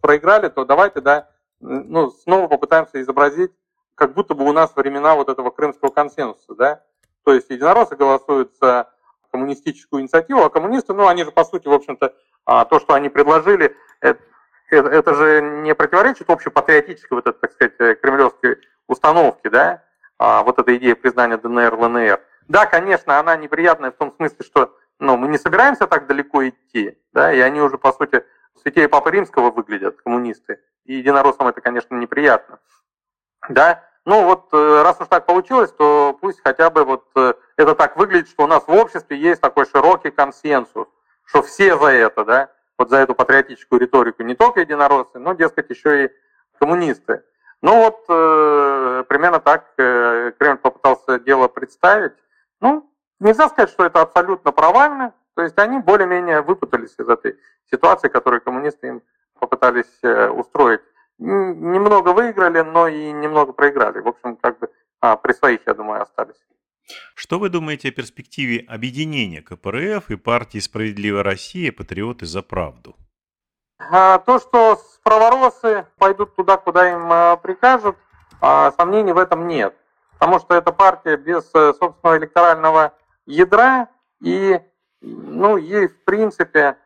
проиграли, 0.00 0.48
то 0.48 0.64
давайте, 0.64 1.00
да, 1.00 1.28
ну, 1.66 2.10
снова 2.10 2.48
попытаемся 2.48 3.00
изобразить, 3.00 3.52
как 3.94 4.14
будто 4.14 4.34
бы 4.34 4.48
у 4.48 4.52
нас 4.52 4.74
времена 4.76 5.14
вот 5.14 5.28
этого 5.28 5.50
крымского 5.50 5.90
консенсуса, 5.90 6.54
да, 6.54 6.82
то 7.24 7.32
есть 7.32 7.50
единороссы 7.50 7.96
голосуют 7.96 8.52
за 8.60 8.90
коммунистическую 9.30 10.02
инициативу, 10.02 10.42
а 10.42 10.50
коммунисты, 10.50 10.94
ну, 10.94 11.06
они 11.08 11.24
же, 11.24 11.32
по 11.32 11.44
сути, 11.44 11.66
в 11.66 11.72
общем-то, 11.72 12.14
а, 12.44 12.64
то, 12.64 12.78
что 12.78 12.94
они 12.94 13.08
предложили, 13.08 13.76
это, 14.00 14.20
это, 14.70 14.88
это 14.88 15.14
же 15.14 15.42
не 15.42 15.74
противоречит 15.74 16.30
общепатриотической, 16.30 17.16
вот 17.16 17.26
этой, 17.26 17.38
так 17.40 17.52
сказать, 17.52 17.74
э, 17.78 17.94
кремлевской 17.96 18.58
установке, 18.86 19.50
да, 19.50 19.82
а, 20.18 20.42
вот 20.42 20.58
эта 20.58 20.76
идея 20.76 20.94
признания 20.94 21.36
ДНР, 21.36 21.74
ЛНР. 21.74 22.20
Да, 22.48 22.66
конечно, 22.66 23.18
она 23.18 23.36
неприятная 23.36 23.90
в 23.90 23.96
том 23.96 24.12
смысле, 24.12 24.44
что 24.44 24.74
ну, 24.98 25.16
мы 25.16 25.28
не 25.28 25.38
собираемся 25.38 25.86
так 25.86 26.06
далеко 26.06 26.48
идти, 26.48 26.96
да, 27.12 27.32
и 27.32 27.40
они 27.40 27.60
уже, 27.60 27.76
по 27.76 27.92
сути, 27.92 28.24
святее 28.62 28.88
Папы 28.88 29.10
Римского 29.10 29.50
выглядят, 29.50 30.00
коммунисты, 30.02 30.60
и 30.86 30.94
единороссам 30.94 31.48
это, 31.48 31.60
конечно, 31.60 31.94
неприятно, 31.94 32.58
да, 33.48 33.84
ну 34.06 34.24
вот, 34.24 34.48
э, 34.52 34.82
раз 34.82 35.00
уж 35.00 35.08
так 35.08 35.26
получилось, 35.26 35.72
то 35.72 36.16
пусть 36.20 36.40
хотя 36.42 36.70
бы 36.70 36.84
вот 36.84 37.06
э, 37.16 37.34
это 37.56 37.74
так 37.74 37.96
выглядит, 37.96 38.28
что 38.28 38.44
у 38.44 38.46
нас 38.46 38.66
в 38.66 38.72
обществе 38.72 39.18
есть 39.18 39.40
такой 39.40 39.66
широкий 39.66 40.10
консенсус, 40.10 40.86
что 41.24 41.42
все 41.42 41.76
за 41.76 41.88
это, 41.88 42.24
да, 42.24 42.50
вот 42.78 42.88
за 42.90 42.98
эту 42.98 43.16
патриотическую 43.16 43.80
риторику 43.80 44.22
не 44.22 44.36
только 44.36 44.60
единороссы, 44.60 45.18
но, 45.18 45.32
дескать, 45.32 45.70
еще 45.70 46.04
и 46.04 46.10
коммунисты. 46.60 47.24
Ну 47.62 47.82
вот, 47.82 48.04
э, 48.08 49.04
примерно 49.08 49.40
так 49.40 49.74
Кремль 49.74 50.58
попытался 50.58 51.18
дело 51.18 51.48
представить. 51.48 52.12
Ну, 52.60 52.88
нельзя 53.18 53.48
сказать, 53.48 53.70
что 53.70 53.84
это 53.84 54.02
абсолютно 54.02 54.52
провально. 54.52 55.14
То 55.34 55.42
есть 55.42 55.58
они 55.58 55.80
более-менее 55.80 56.42
выпутались 56.42 56.94
из 56.96 57.08
этой 57.08 57.38
ситуации, 57.70 58.08
которую 58.08 58.40
коммунисты 58.40 58.86
им 58.86 59.02
попытались 59.38 59.98
э, 60.02 60.28
устроить. 60.28 60.80
Немного 61.18 62.10
выиграли, 62.10 62.60
но 62.60 62.88
и 62.88 63.12
немного 63.12 63.52
проиграли. 63.52 64.00
В 64.00 64.08
общем, 64.08 64.36
как 64.36 64.58
бы 64.58 64.68
а, 65.00 65.16
при 65.16 65.32
своих, 65.32 65.60
я 65.66 65.74
думаю, 65.74 66.02
остались. 66.02 66.36
Что 67.14 67.38
вы 67.38 67.48
думаете 67.48 67.88
о 67.88 67.92
перспективе 67.92 68.64
объединения 68.68 69.42
КПРФ 69.42 70.10
и 70.10 70.16
партии 70.16 70.58
«Справедливая 70.58 71.22
Россия. 71.22 71.72
Патриоты 71.72 72.26
за 72.26 72.42
правду»? 72.42 72.96
А, 73.78 74.18
то, 74.18 74.38
что 74.38 74.78
праворосы 75.02 75.86
пойдут 75.98 76.34
туда, 76.34 76.56
куда 76.56 76.90
им 76.90 77.12
а, 77.12 77.36
прикажут, 77.36 77.96
а, 78.40 78.72
сомнений 78.72 79.12
в 79.12 79.18
этом 79.18 79.46
нет. 79.46 79.74
Потому 80.18 80.38
что 80.38 80.54
эта 80.54 80.72
партия 80.72 81.16
без 81.18 81.44
э, 81.54 81.74
собственного 81.74 82.16
электорального 82.16 82.94
ядра 83.26 83.88
и, 84.22 84.58
ну, 85.02 85.58
ей, 85.58 85.88
в 85.88 86.04
принципе, 86.04 86.78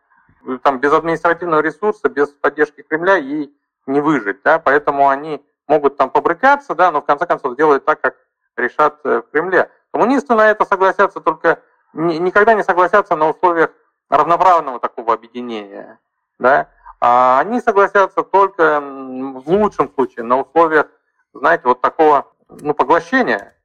там, 0.62 0.78
без 0.78 0.92
административного 0.92 1.61
ресурса, 1.61 2.09
без 2.09 2.28
поддержки 2.28 2.82
Кремля 2.82 3.16
ей 3.16 3.54
не 3.87 4.00
выжить. 4.00 4.42
Да? 4.42 4.59
Поэтому 4.59 5.09
они 5.09 5.44
могут 5.66 5.97
там 5.97 6.11
побрыкаться, 6.11 6.75
да, 6.75 6.90
но 6.90 7.00
в 7.00 7.06
конце 7.06 7.26
концов 7.26 7.56
делают 7.56 7.85
так, 7.85 8.00
как 8.00 8.16
решат 8.56 8.99
э, 9.04 9.23
в 9.23 9.30
Кремле. 9.30 9.70
Коммунисты 9.92 10.35
на 10.35 10.50
это 10.50 10.64
согласятся 10.64 11.20
только, 11.20 11.62
никогда 11.92 12.54
не 12.54 12.62
согласятся 12.62 13.16
на 13.16 13.28
условиях 13.28 13.70
равноправного 14.09 14.80
такого 14.80 15.14
объединения. 15.14 15.99
Да? 16.38 16.68
А 17.00 17.40
они 17.40 17.61
согласятся 17.61 18.23
только 18.23 18.80
в 18.80 19.49
лучшем 19.49 19.90
случае 19.94 20.25
на 20.25 20.40
условиях, 20.40 20.87
знаете, 21.32 21.62
вот 21.64 21.80
такого 21.80 22.26
ну, 22.49 22.75
поглощения. 22.75 23.56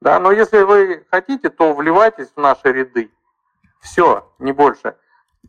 Да? 0.00 0.18
Но 0.18 0.32
если 0.32 0.62
вы 0.62 1.06
хотите, 1.10 1.48
то 1.48 1.72
вливайтесь 1.72 2.32
в 2.34 2.40
наши 2.40 2.72
ряды. 2.72 3.12
Все, 3.80 4.32
не 4.38 4.52
больше. 4.52 4.96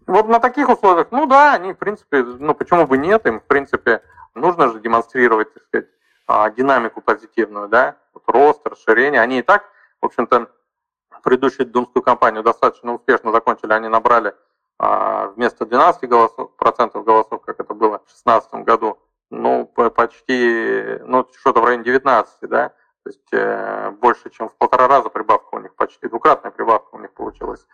Вот 0.08 0.28
на 0.28 0.40
таких 0.40 0.70
условиях, 0.70 1.08
ну 1.12 1.26
да, 1.26 1.54
они, 1.54 1.74
в 1.74 1.78
принципе, 1.78 2.24
ну 2.24 2.54
почему 2.54 2.88
бы 2.88 2.98
нет, 2.98 3.26
им, 3.26 3.40
в 3.40 3.44
принципе, 3.44 4.02
нужно 4.34 4.70
же 4.70 4.80
демонстрировать, 4.80 5.54
так 5.54 5.64
сказать, 5.64 5.88
а, 6.28 6.50
динамику 6.50 7.02
позитивную, 7.02 7.70
да, 7.70 7.96
вот 8.14 8.24
рост, 8.28 8.66
расширение. 8.66 9.22
Они 9.22 9.40
и 9.40 9.42
так 9.42 9.64
в 10.04 10.08
общем-то, 10.08 10.50
предыдущую 11.24 11.66
думскую 11.66 12.04
кампанию 12.04 12.44
достаточно 12.44 12.94
успешно 12.94 13.32
закончили. 13.32 13.72
Они 13.72 13.88
набрали 13.88 14.36
а, 14.78 15.28
вместо 15.28 15.66
12 15.66 16.10
голосов, 16.10 16.54
процентов 16.58 17.06
голосов, 17.06 17.42
как 17.42 17.58
это 17.62 17.74
было 17.74 18.00
в 18.00 18.06
2016 18.08 18.54
году, 18.66 19.00
ну, 19.30 19.66
почти, 19.66 21.00
ну, 21.06 21.26
что-то 21.40 21.62
в 21.62 21.66
районе 21.66 21.86
19, 21.86 22.50
да, 22.50 22.74
то 23.04 23.10
есть 23.10 23.34
э, 23.34 23.92
больше, 24.02 24.30
чем 24.30 24.50
в 24.50 24.56
полтора 24.56 24.88
раза 24.88 25.10
прибавка 25.10 25.56
у 25.56 25.60
них, 25.60 25.74
почти 25.76 26.08
двукратная 26.08 26.52
прибавка 26.52 26.96
у 26.96 27.00
них 27.00 27.12
получилась. 27.12 27.66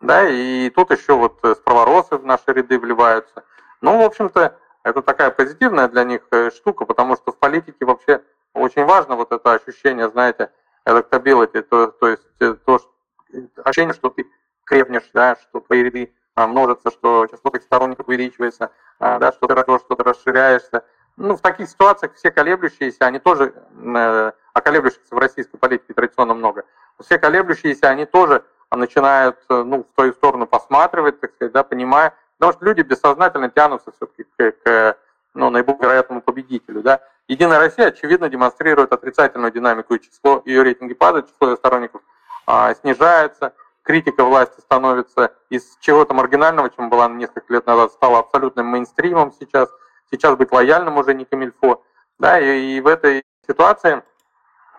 Да, 0.00 0.28
и 0.28 0.70
тут 0.70 0.90
еще 0.90 1.14
вот 1.14 1.38
справоросы 1.56 2.16
в 2.16 2.24
наши 2.24 2.44
ряды 2.48 2.78
вливаются. 2.78 3.44
Ну, 3.80 3.98
в 3.98 4.04
общем-то, 4.04 4.56
это 4.82 5.02
такая 5.02 5.30
позитивная 5.30 5.88
для 5.88 6.04
них 6.04 6.22
э, 6.30 6.50
штука, 6.50 6.84
потому 6.84 7.16
что 7.16 7.32
в 7.32 7.36
политике 7.38 7.84
вообще 7.84 8.22
очень 8.54 8.84
важно 8.84 9.16
вот 9.16 9.32
это 9.32 9.52
ощущение, 9.52 10.08
знаете, 10.08 10.50
electability, 10.86 11.62
то, 11.62 11.88
то 11.88 12.08
есть 12.08 12.22
э, 12.40 12.54
то 12.64 12.78
что, 12.78 12.90
ощущение, 13.64 13.94
что 13.94 14.08
ты 14.10 14.26
крепнешь, 14.64 15.10
да, 15.12 15.36
что 15.36 15.60
твои 15.60 15.82
ряды 15.82 16.14
а, 16.34 16.46
множатся, 16.46 16.90
что 16.90 17.26
число 17.26 17.50
твоих 17.50 17.64
сторонников 17.64 18.08
увеличивается, 18.08 18.70
а, 18.98 19.18
да, 19.18 19.32
что 19.32 19.46
ты 19.46 19.54
растешь, 19.54 19.80
что 19.80 19.96
ты 19.96 20.04
расширяешься. 20.04 20.84
Ну, 21.16 21.36
в 21.36 21.40
таких 21.40 21.68
ситуациях 21.68 22.14
все 22.14 22.30
колеблющиеся, 22.30 23.06
они 23.06 23.18
тоже, 23.18 23.52
э, 23.74 24.32
а 24.58 24.60
колеблющихся 24.60 25.14
в 25.14 25.18
российской 25.18 25.56
политике 25.56 25.94
традиционно 25.94 26.34
много, 26.34 26.64
все 27.00 27.18
колеблющиеся, 27.18 27.88
они 27.88 28.06
тоже 28.06 28.44
начинают, 28.70 29.38
э, 29.48 29.62
ну, 29.62 29.84
в 29.84 29.94
твою 29.94 30.12
сторону 30.12 30.46
посматривать, 30.46 31.20
так 31.20 31.32
сказать, 31.34 31.52
да, 31.52 31.62
понимая, 31.62 32.12
потому 32.38 32.52
что 32.52 32.64
люди 32.64 32.82
бессознательно 32.82 33.50
тянутся 33.50 33.92
все-таки 33.92 34.24
к, 34.36 34.52
к 34.64 34.96
ну, 35.34 35.50
наиболее 35.50 35.82
вероятному 35.82 36.20
победителю, 36.22 36.82
да. 36.82 37.00
Единая 37.28 37.58
Россия, 37.60 37.86
очевидно, 37.86 38.28
демонстрирует 38.28 38.92
отрицательную 38.92 39.52
динамику, 39.52 39.94
и 39.94 40.00
число 40.00 40.42
ее 40.44 40.64
рейтинги 40.64 40.94
падают, 40.94 41.30
число 41.30 41.50
ее 41.50 41.56
сторонников 41.56 42.02
а, 42.46 42.74
снижается, 42.74 43.52
критика 43.82 44.24
власти 44.24 44.60
становится 44.60 45.32
из 45.50 45.76
чего-то 45.80 46.14
маргинального, 46.14 46.70
чем 46.70 46.90
была 46.90 47.08
несколько 47.08 47.52
лет 47.52 47.66
назад, 47.66 47.92
стала 47.92 48.20
абсолютным 48.20 48.66
мейнстримом 48.66 49.32
сейчас. 49.38 49.68
Сейчас 50.10 50.36
быть 50.36 50.50
лояльным 50.50 50.96
уже 50.96 51.12
не 51.12 51.26
камильфо. 51.26 51.82
Да, 52.18 52.40
и, 52.40 52.76
и 52.76 52.80
в 52.80 52.86
этой 52.86 53.22
ситуации, 53.46 54.02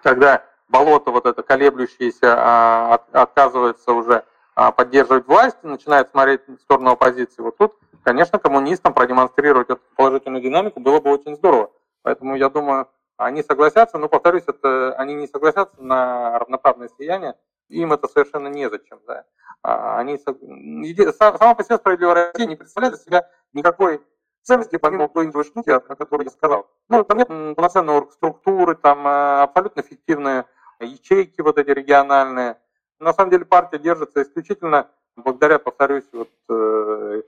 когда 0.02 0.44
болото 0.68 1.12
вот 1.12 1.26
это 1.26 1.44
колеблющееся 1.44 2.36
а, 2.38 2.94
от, 2.96 3.16
отказывается 3.16 3.92
уже 3.94 4.24
а, 4.56 4.72
поддерживать 4.72 5.28
власть, 5.28 5.58
начинает 5.64 6.10
смотреть 6.10 6.48
в 6.48 6.58
сторону 6.62 6.92
оппозиции, 6.92 7.42
вот 7.42 7.58
тут, 7.58 7.76
конечно, 8.04 8.40
коммунистам 8.40 8.94
продемонстрировать 8.94 9.70
эту 9.70 9.82
положительную 9.96 10.42
динамику 10.42 10.80
было 10.80 11.00
бы 11.00 11.12
очень 11.12 11.36
здорово. 11.36 11.72
Поэтому 12.02 12.36
я 12.36 12.50
думаю, 12.50 12.88
они 13.18 13.44
согласятся, 13.44 13.98
но, 13.98 14.08
повторюсь, 14.08 14.44
это, 14.48 14.94
они 14.94 15.14
не 15.14 15.28
согласятся 15.28 15.82
на 15.82 16.40
равноправное 16.40 16.90
слияние, 16.96 17.36
им 17.68 17.94
это 17.94 18.08
совершенно 18.08 18.48
незачем. 18.48 19.00
Да. 19.06 19.26
А 19.62 20.00
они, 20.00 20.18
сама 20.18 21.54
по 21.56 21.64
себе 21.64 21.78
справедливая 21.78 22.32
Россия 22.32 22.48
не 22.48 22.56
представляет 22.56 22.96
из 22.96 23.04
себя 23.04 23.30
никакой 23.54 24.02
ценности, 24.50 24.78
помимо 24.78 25.08
той 25.08 25.32
штуки, 25.44 25.70
о 25.70 25.80
которой 25.80 26.24
я 26.24 26.32
сказал. 26.32 26.68
Ну, 26.90 27.04
там 27.04 27.18
нет 27.20 27.28
полноценной 27.56 28.12
структуры, 28.12 28.76
там 28.76 29.08
э, 29.08 29.42
абсолютно 29.44 29.84
фиктивные 29.84 30.46
ячейки 30.80 31.42
вот 31.42 31.58
эти 31.60 31.70
региональные. 31.70 32.58
На 33.00 33.14
самом 33.14 33.30
деле 33.30 33.46
партия 33.46 33.78
держится 33.78 34.24
исключительно 34.24 34.90
благодаря, 35.16 35.60
повторюсь, 35.60 36.06
вот 36.12 36.30
э, 36.50 37.22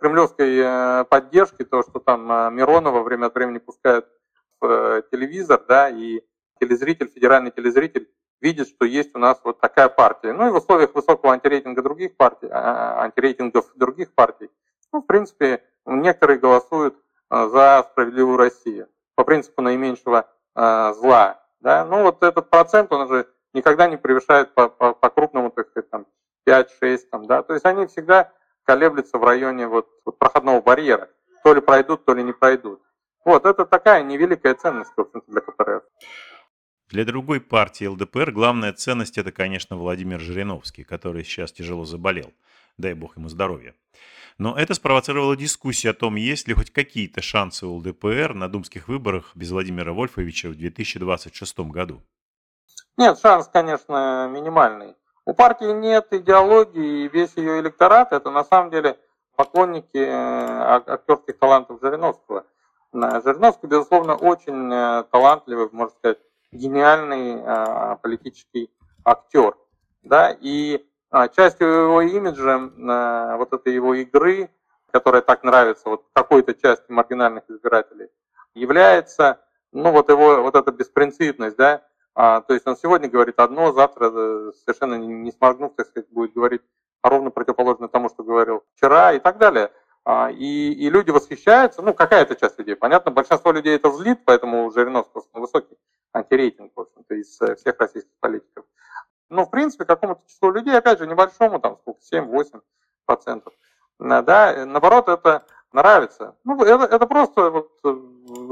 кремлевской 0.00 0.58
э, 0.58 1.04
поддержки, 1.04 1.64
то, 1.64 1.82
что 1.82 2.00
там 2.00 2.30
э, 2.30 2.50
Миронова 2.50 3.02
время 3.02 3.26
от 3.26 3.34
времени 3.34 3.58
пускают 3.58 4.06
в 4.60 5.02
телевизор, 5.12 5.62
да, 5.68 5.88
и 5.88 6.20
телезритель, 6.58 7.08
федеральный 7.14 7.52
телезритель 7.52 8.08
видит, 8.40 8.68
что 8.68 8.84
есть 8.84 9.14
у 9.14 9.18
нас 9.18 9.40
вот 9.44 9.60
такая 9.60 9.88
партия. 9.88 10.32
Ну 10.32 10.48
и 10.48 10.50
в 10.50 10.56
условиях 10.56 10.94
высокого 10.94 11.32
антирейтинга 11.32 11.82
других 11.82 12.16
партий, 12.16 12.48
а, 12.50 13.02
антирейтингов 13.04 13.70
других 13.76 14.12
партий, 14.12 14.50
ну, 14.92 15.00
в 15.00 15.06
принципе, 15.06 15.62
некоторые 15.86 16.38
голосуют 16.38 16.96
за 17.30 17.86
справедливую 17.90 18.36
Россию 18.36 18.88
по 19.14 19.24
принципу 19.24 19.62
наименьшего 19.62 20.28
зла. 20.54 21.40
Да? 21.60 21.84
Ну 21.84 22.02
вот 22.02 22.22
этот 22.22 22.50
процент, 22.50 22.92
он 22.92 23.08
же 23.08 23.26
никогда 23.52 23.88
не 23.88 23.96
превышает 23.96 24.54
по, 24.54 24.68
по, 24.68 24.92
по 24.94 25.10
крупному, 25.10 25.50
так 25.50 25.68
сказать, 25.68 25.90
там, 25.90 26.06
5-6, 26.46 26.98
там, 27.10 27.26
да, 27.26 27.42
то 27.42 27.54
есть 27.54 27.64
они 27.64 27.86
всегда 27.86 28.30
колеблются 28.64 29.18
в 29.18 29.24
районе 29.24 29.66
вот, 29.66 29.88
вот 30.04 30.18
проходного 30.18 30.60
барьера. 30.60 31.08
То 31.42 31.54
ли 31.54 31.60
пройдут, 31.60 32.04
то 32.04 32.14
ли 32.14 32.22
не 32.22 32.32
пройдут. 32.32 32.82
Вот, 33.24 33.44
это 33.46 33.64
такая 33.64 34.02
невеликая 34.02 34.54
ценность, 34.54 34.92
в 34.96 35.00
общем 35.00 35.22
для 35.26 35.40
КПРФ. 35.40 35.82
Для 36.90 37.04
другой 37.04 37.40
партии 37.40 37.86
ЛДПР 37.86 38.32
главная 38.32 38.72
ценность 38.72 39.18
это, 39.18 39.32
конечно, 39.32 39.76
Владимир 39.76 40.20
Жириновский, 40.20 40.84
который 40.84 41.24
сейчас 41.24 41.52
тяжело 41.52 41.84
заболел. 41.84 42.32
Дай 42.76 42.94
бог 42.94 43.16
ему 43.16 43.28
здоровья. 43.28 43.74
Но 44.36 44.56
это 44.56 44.74
спровоцировало 44.74 45.36
дискуссию 45.36 45.92
о 45.92 45.94
том, 45.94 46.16
есть 46.16 46.48
ли 46.48 46.54
хоть 46.54 46.72
какие-то 46.72 47.22
шансы 47.22 47.66
у 47.66 47.76
ЛДПР 47.76 48.34
на 48.34 48.48
думских 48.48 48.88
выборах 48.88 49.30
без 49.34 49.50
Владимира 49.50 49.92
Вольфовича 49.92 50.48
в 50.48 50.56
2026 50.56 51.60
году. 51.70 52.02
Нет, 52.96 53.18
шанс, 53.20 53.48
конечно, 53.48 54.28
минимальный. 54.30 54.94
У 55.24 55.34
партии 55.34 55.72
нет 55.72 56.08
идеологии, 56.10 57.04
и 57.04 57.08
весь 57.08 57.36
ее 57.36 57.60
электорат 57.60 58.12
это 58.12 58.30
на 58.30 58.44
самом 58.44 58.70
деле 58.70 58.98
поклонники 59.36 59.96
э, 59.96 60.82
актерских 60.86 61.38
талантов 61.38 61.80
Жириновского. 61.80 62.44
Жириновский, 62.92 63.66
безусловно, 63.68 64.14
очень 64.14 64.72
э, 64.72 65.04
талантливый, 65.10 65.68
можно 65.72 65.94
сказать, 65.96 66.18
гениальный 66.54 67.42
э, 67.44 67.96
политический 68.02 68.70
актер. 69.04 69.56
Да? 70.02 70.36
И 70.40 70.84
частью 71.36 71.68
его 71.68 72.02
имиджа, 72.02 73.36
вот 73.36 73.52
этой 73.52 73.72
его 73.72 73.94
игры, 73.94 74.50
которая 74.90 75.22
так 75.22 75.44
нравится 75.44 75.88
вот 75.88 76.04
какой-то 76.12 76.54
части 76.54 76.90
маргинальных 76.90 77.44
избирателей, 77.48 78.08
является 78.54 79.40
ну, 79.74 79.90
вот 79.92 80.08
его 80.08 80.42
вот 80.42 80.54
эта 80.54 80.72
беспринципность, 80.72 81.56
да, 81.56 81.82
а, 82.14 82.40
то 82.42 82.54
есть 82.54 82.66
он 82.66 82.76
сегодня 82.76 83.08
говорит 83.08 83.40
одно, 83.40 83.72
завтра 83.72 84.10
э, 84.12 84.52
совершенно 84.64 84.94
не 84.94 85.32
сморгнув, 85.32 85.74
так 85.74 85.88
сказать, 85.88 86.08
будет 86.10 86.32
говорить 86.32 86.62
ровно 87.02 87.30
противоположное 87.30 87.88
тому, 87.88 88.08
что 88.08 88.22
говорил 88.22 88.62
вчера 88.76 89.12
и 89.12 89.18
так 89.18 89.38
далее. 89.38 89.72
А, 90.04 90.30
и, 90.30 90.72
и 90.72 90.90
люди 90.90 91.10
восхищаются, 91.10 91.82
ну, 91.82 91.92
какая-то 91.92 92.36
часть 92.36 92.58
людей. 92.58 92.76
Понятно, 92.76 93.10
большинство 93.10 93.50
людей 93.50 93.74
это 93.74 93.90
злит, 93.90 94.20
поэтому 94.24 94.66
у 94.66 94.70
Жириновского 94.70 95.24
высокий 95.32 95.76
антирейтинг, 96.14 96.72
в 96.74 96.80
общем-то, 96.80 97.14
из 97.14 97.40
э, 97.42 97.56
всех 97.56 97.78
российских 97.78 98.12
политиков. 98.20 98.64
Но, 99.28 99.44
в 99.44 99.50
принципе, 99.50 99.84
какому-то 99.84 100.22
числу 100.26 100.50
людей, 100.50 100.76
опять 100.76 100.98
же, 100.98 101.06
небольшому, 101.06 101.58
там, 101.60 101.76
сколько, 101.78 102.00
7-8 102.00 102.62
процентов, 103.04 103.52
э, 104.00 104.22
да, 104.22 104.64
наоборот, 104.64 105.08
это 105.08 105.44
нравится. 105.72 106.36
Ну, 106.44 106.62
это, 106.62 106.84
это 106.84 107.06
просто 107.06 107.50
вот 107.50 107.70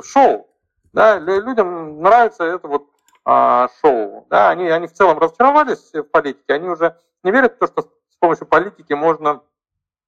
шоу, 0.05 0.49
да, 0.93 1.19
людям 1.19 2.03
нравится 2.03 2.45
это 2.45 2.69
вот 2.69 2.89
а, 3.25 3.69
шоу. 3.81 4.27
Да, 4.29 4.51
они, 4.51 4.69
они 4.69 4.87
в 4.87 4.93
целом 4.93 5.19
разочаровались 5.19 5.93
в 5.93 6.03
политике, 6.05 6.55
они 6.55 6.69
уже 6.69 6.99
не 7.23 7.31
верят 7.31 7.55
в 7.55 7.59
то, 7.59 7.67
что 7.67 7.83
с 8.11 8.17
помощью 8.19 8.47
политики 8.47 8.93
можно 8.93 9.43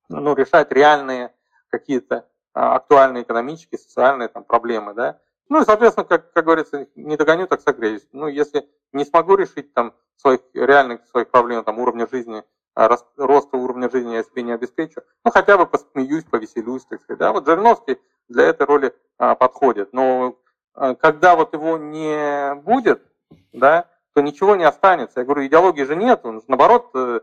ну, 0.08 0.34
решать 0.34 0.70
реальные 0.72 1.32
какие-то 1.68 2.28
а, 2.52 2.76
актуальные 2.76 3.22
экономические, 3.22 3.78
социальные 3.78 4.28
там, 4.28 4.44
проблемы. 4.44 4.94
Да? 4.94 5.20
Ну 5.48 5.60
и, 5.60 5.64
соответственно, 5.64 6.06
как, 6.06 6.32
как 6.32 6.44
говорится, 6.44 6.86
не 6.94 7.16
догоню, 7.16 7.46
так 7.46 7.60
согреюсь. 7.60 8.06
Ну, 8.12 8.28
если 8.28 8.68
не 8.92 9.04
смогу 9.04 9.36
решить 9.36 9.72
там 9.74 9.94
своих 10.16 10.40
реальных 10.54 11.06
своих 11.08 11.28
проблем, 11.28 11.64
там, 11.64 11.78
уровня 11.78 12.06
жизни, 12.10 12.42
а, 12.74 12.88
роста 13.16 13.56
уровня 13.56 13.90
жизни 13.90 14.14
я 14.14 14.22
себе 14.22 14.42
не 14.42 14.52
обеспечу, 14.52 15.02
ну, 15.24 15.30
хотя 15.30 15.56
бы 15.56 15.66
посмеюсь, 15.66 16.24
повеселюсь, 16.24 16.84
так 16.86 17.02
сказать. 17.02 17.18
Да? 17.18 17.32
Вот 17.32 17.46
Жириновский 17.46 17.98
для 18.28 18.44
этой 18.44 18.66
роли 18.66 18.94
а, 19.18 19.34
подходит. 19.34 19.92
Но 19.92 20.36
а, 20.74 20.94
когда 20.94 21.36
вот 21.36 21.52
его 21.52 21.78
не 21.78 22.54
будет, 22.56 23.02
да, 23.52 23.88
то 24.14 24.20
ничего 24.20 24.56
не 24.56 24.64
останется. 24.64 25.20
Я 25.20 25.26
говорю, 25.26 25.46
идеологии 25.46 25.84
же 25.84 25.96
нет, 25.96 26.20
он, 26.24 26.42
наоборот, 26.46 26.90
э, 26.94 27.20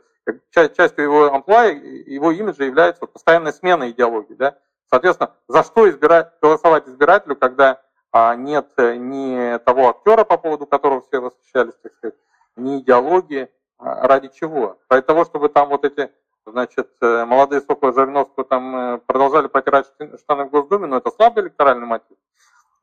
частью 0.52 1.04
его 1.04 1.34
амплуа, 1.34 1.68
его 1.68 2.32
имиджа 2.32 2.66
является 2.66 3.06
постоянная 3.06 3.54
смена 3.54 3.90
идеологии. 3.90 4.34
Да? 4.34 4.58
Соответственно, 4.90 5.34
за 5.48 5.64
что 5.64 5.90
избирать, 5.90 6.34
голосовать 6.42 6.88
избирателю, 6.88 7.36
когда 7.36 7.82
нет 8.14 8.72
э, 8.78 8.96
ни 8.96 9.58
того 9.60 9.90
актера, 9.90 10.24
по 10.24 10.38
поводу 10.38 10.66
которого 10.66 11.02
все 11.02 11.20
восхищались, 11.20 11.74
так 11.82 11.94
сказать, 11.94 12.16
ни 12.56 12.80
идеологии, 12.80 13.50
а 13.78 14.08
ради 14.08 14.30
чего? 14.30 14.78
Ради 14.90 15.06
того, 15.06 15.26
чтобы 15.26 15.50
там 15.50 15.70
вот 15.70 15.86
эти 15.86 16.12
значит, 16.46 16.90
э, 17.02 17.26
молодые 17.26 17.62
соколы 17.62 17.94
Жириновского 17.94 18.46
там 18.46 19.02
продолжали 19.06 19.48
потирать 19.48 19.92
штаны 20.20 20.46
в 20.46 20.50
Госдуме, 20.50 20.88
но 20.88 20.98
это 20.98 21.12
слабый 21.12 21.44
электоральный 21.44 21.88
мотив. 21.88 22.18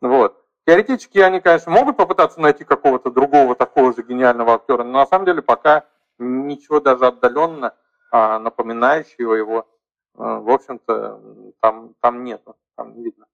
Вот. 0.00 0.44
Теоретически 0.66 1.18
они, 1.18 1.40
конечно, 1.40 1.72
могут 1.72 1.96
попытаться 1.96 2.40
найти 2.40 2.62
какого-то 2.62 3.10
другого 3.10 3.54
такого 3.54 3.94
же 3.94 4.02
гениального 4.02 4.54
актера, 4.54 4.84
но 4.84 4.98
на 4.98 5.06
самом 5.06 5.24
деле 5.24 5.40
пока 5.40 5.86
ничего 6.18 6.78
даже 6.80 7.06
отдаленно 7.06 7.74
а, 8.10 8.38
напоминающего 8.38 9.32
его, 9.32 9.66
а, 10.14 10.40
в 10.40 10.50
общем-то, 10.50 11.52
там, 11.60 11.94
там 12.00 12.22
нету, 12.22 12.54
там 12.76 12.94
не 12.94 13.04
видно. 13.04 13.24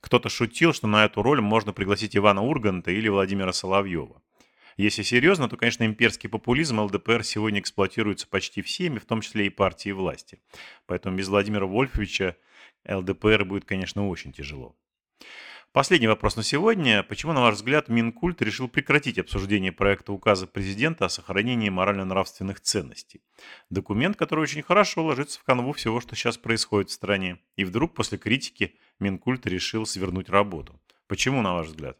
Кто-то 0.00 0.28
шутил, 0.28 0.72
что 0.72 0.86
на 0.86 1.04
эту 1.04 1.22
роль 1.22 1.40
можно 1.40 1.72
пригласить 1.72 2.16
Ивана 2.16 2.42
Урганта 2.42 2.90
или 2.90 3.08
Владимира 3.08 3.52
Соловьева. 3.52 4.22
Если 4.76 5.02
серьезно, 5.02 5.48
то, 5.48 5.56
конечно, 5.56 5.84
имперский 5.84 6.28
популизм 6.28 6.80
ЛДПР 6.80 7.22
сегодня 7.22 7.60
эксплуатируется 7.60 8.26
почти 8.26 8.62
всеми, 8.62 8.98
в 8.98 9.04
том 9.04 9.20
числе 9.20 9.46
и 9.46 9.50
партией 9.50 9.92
власти. 9.92 10.40
Поэтому 10.86 11.16
без 11.16 11.28
Владимира 11.28 11.66
Вольфовича 11.66 12.36
ЛДПР 12.88 13.44
будет, 13.44 13.64
конечно, 13.64 14.08
очень 14.08 14.32
тяжело. 14.32 14.76
Последний 15.72 16.08
вопрос 16.08 16.34
на 16.34 16.42
сегодня. 16.42 17.04
Почему, 17.04 17.32
на 17.32 17.42
ваш 17.42 17.54
взгляд, 17.54 17.88
Минкульт 17.88 18.42
решил 18.42 18.66
прекратить 18.66 19.20
обсуждение 19.20 19.70
проекта 19.70 20.12
указа 20.12 20.48
президента 20.48 21.04
о 21.04 21.08
сохранении 21.08 21.68
морально-нравственных 21.68 22.60
ценностей? 22.60 23.20
Документ, 23.68 24.16
который 24.16 24.40
очень 24.40 24.62
хорошо 24.62 25.04
ложится 25.04 25.38
в 25.38 25.44
канву 25.44 25.72
всего, 25.72 26.00
что 26.00 26.16
сейчас 26.16 26.38
происходит 26.38 26.90
в 26.90 26.94
стране. 26.94 27.38
И 27.54 27.64
вдруг 27.64 27.94
после 27.94 28.18
критики 28.18 28.74
Минкульт 29.00 29.46
решил 29.46 29.86
свернуть 29.86 30.28
работу. 30.28 30.74
Почему, 31.08 31.42
на 31.42 31.54
ваш 31.54 31.68
взгляд? 31.68 31.96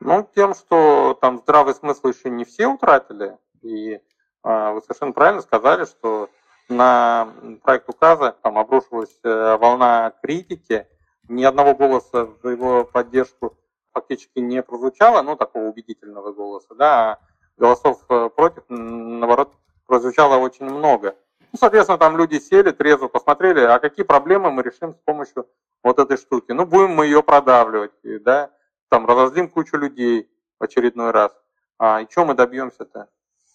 Ну, 0.00 0.28
тем, 0.34 0.54
что 0.54 1.16
там 1.20 1.38
здравый 1.38 1.74
смысл 1.74 2.08
еще 2.08 2.30
не 2.30 2.44
все 2.44 2.66
утратили. 2.66 3.36
И 3.62 3.92
э, 3.94 4.00
вы 4.42 4.82
совершенно 4.82 5.12
правильно 5.12 5.42
сказали, 5.42 5.84
что 5.84 6.28
на 6.68 7.28
проект 7.62 7.88
указа 7.88 8.36
там 8.42 8.58
обрушилась 8.58 9.16
э, 9.22 9.56
волна 9.56 10.12
критики, 10.22 10.86
ни 11.28 11.44
одного 11.44 11.74
голоса 11.74 12.28
за 12.42 12.50
его 12.50 12.84
поддержку 12.84 13.56
фактически 13.92 14.40
не 14.40 14.62
прозвучало, 14.62 15.22
ну, 15.22 15.36
такого 15.36 15.64
убедительного 15.64 16.32
голоса, 16.32 16.74
да, 16.74 17.12
а 17.12 17.18
голосов 17.56 18.02
э, 18.08 18.28
против, 18.34 18.64
наоборот, 18.68 19.52
прозвучало 19.86 20.36
очень 20.38 20.66
много. 20.66 21.14
Ну, 21.54 21.58
соответственно, 21.58 21.98
там 21.98 22.16
люди 22.16 22.40
сели, 22.40 22.72
трезво 22.72 23.06
посмотрели, 23.06 23.60
а 23.60 23.78
какие 23.78 24.04
проблемы 24.04 24.50
мы 24.50 24.64
решим 24.64 24.92
с 24.92 24.96
помощью 25.04 25.48
вот 25.84 26.00
этой 26.00 26.16
штуки. 26.16 26.50
Ну, 26.50 26.66
будем 26.66 26.96
мы 26.96 27.06
ее 27.06 27.22
продавливать, 27.22 27.92
да, 28.02 28.50
там, 28.88 29.06
разозлим 29.06 29.48
кучу 29.48 29.76
людей 29.76 30.28
в 30.58 30.64
очередной 30.64 31.12
раз. 31.12 31.30
А 31.78 32.02
и 32.02 32.10
что 32.10 32.24
мы 32.24 32.34
добьемся-то? 32.34 33.08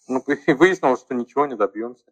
Ну, 0.08 0.24
и 0.46 0.52
выяснилось, 0.54 1.00
что 1.00 1.14
ничего 1.14 1.44
не 1.44 1.56
добьемся. 1.56 2.06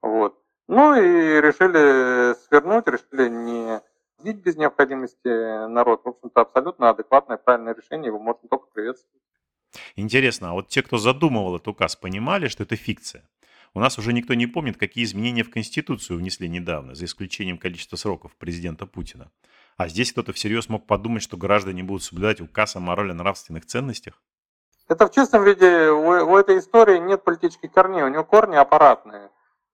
Вот. 0.00 0.42
Ну, 0.68 0.94
и 0.94 1.40
решили 1.42 2.34
свернуть, 2.46 2.88
решили 2.88 3.28
не 3.28 3.82
Бить 4.24 4.38
без 4.38 4.56
необходимости 4.56 5.68
народ, 5.68 6.00
в 6.02 6.08
общем-то, 6.08 6.40
абсолютно 6.40 6.88
адекватное, 6.88 7.36
правильное 7.36 7.74
решение, 7.74 8.06
его 8.06 8.18
можно 8.18 8.48
только 8.48 8.68
приветствовать. 8.72 9.22
Интересно, 9.94 10.50
а 10.50 10.52
вот 10.54 10.68
те, 10.68 10.82
кто 10.82 10.96
задумывал 10.96 11.56
этот 11.56 11.68
указ, 11.68 11.96
понимали, 11.96 12.48
что 12.48 12.62
это 12.62 12.76
фикция? 12.76 13.28
У 13.76 13.78
нас 13.78 13.98
уже 13.98 14.14
никто 14.14 14.32
не 14.32 14.46
помнит, 14.46 14.78
какие 14.78 15.04
изменения 15.04 15.42
в 15.42 15.50
Конституцию 15.50 16.18
внесли 16.18 16.48
недавно, 16.48 16.94
за 16.94 17.04
исключением 17.04 17.58
количества 17.58 17.96
сроков 17.96 18.34
президента 18.34 18.86
Путина. 18.86 19.30
А 19.76 19.88
здесь 19.88 20.12
кто-то 20.12 20.32
всерьез 20.32 20.70
мог 20.70 20.86
подумать, 20.86 21.22
что 21.22 21.36
граждане 21.36 21.82
будут 21.82 22.02
соблюдать 22.02 22.40
указ 22.40 22.74
о 22.76 22.80
морально-нравственных 22.80 23.66
ценностях? 23.66 24.14
Это 24.88 25.06
в 25.06 25.10
чистом 25.10 25.44
виде 25.44 25.90
у, 25.90 26.08
у 26.08 26.38
этой 26.38 26.58
истории 26.58 26.96
нет 26.96 27.22
политических 27.22 27.70
корней, 27.70 28.02
у 28.02 28.08
него 28.08 28.24
корни 28.24 28.56
аппаратные. 28.56 29.28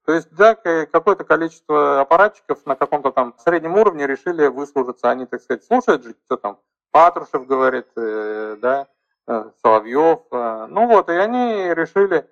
То 0.05 0.15
есть, 0.15 0.33
да, 0.33 0.57
какое-то 0.57 1.23
количество 1.23 2.01
аппаратчиков 2.01 2.67
на 2.67 2.75
каком-то 2.75 3.13
там 3.13 3.37
среднем 3.39 3.77
уровне 3.77 4.09
решили 4.09 4.49
выслужиться. 4.49 5.13
Они, 5.13 5.27
так 5.27 5.41
сказать, 5.43 5.63
слушают 5.63 6.03
же, 6.03 6.17
что 6.27 6.37
там 6.39 6.59
Патрушев 6.91 7.47
говорит, 7.47 7.87
э, 7.95 8.57
да, 8.61 8.89
э, 9.29 9.45
Соловьев. 9.63 10.23
Э, 10.33 10.67
ну 10.69 10.89
вот, 10.89 11.09
и 11.09 11.13
они 11.13 11.73
решили, 11.73 12.29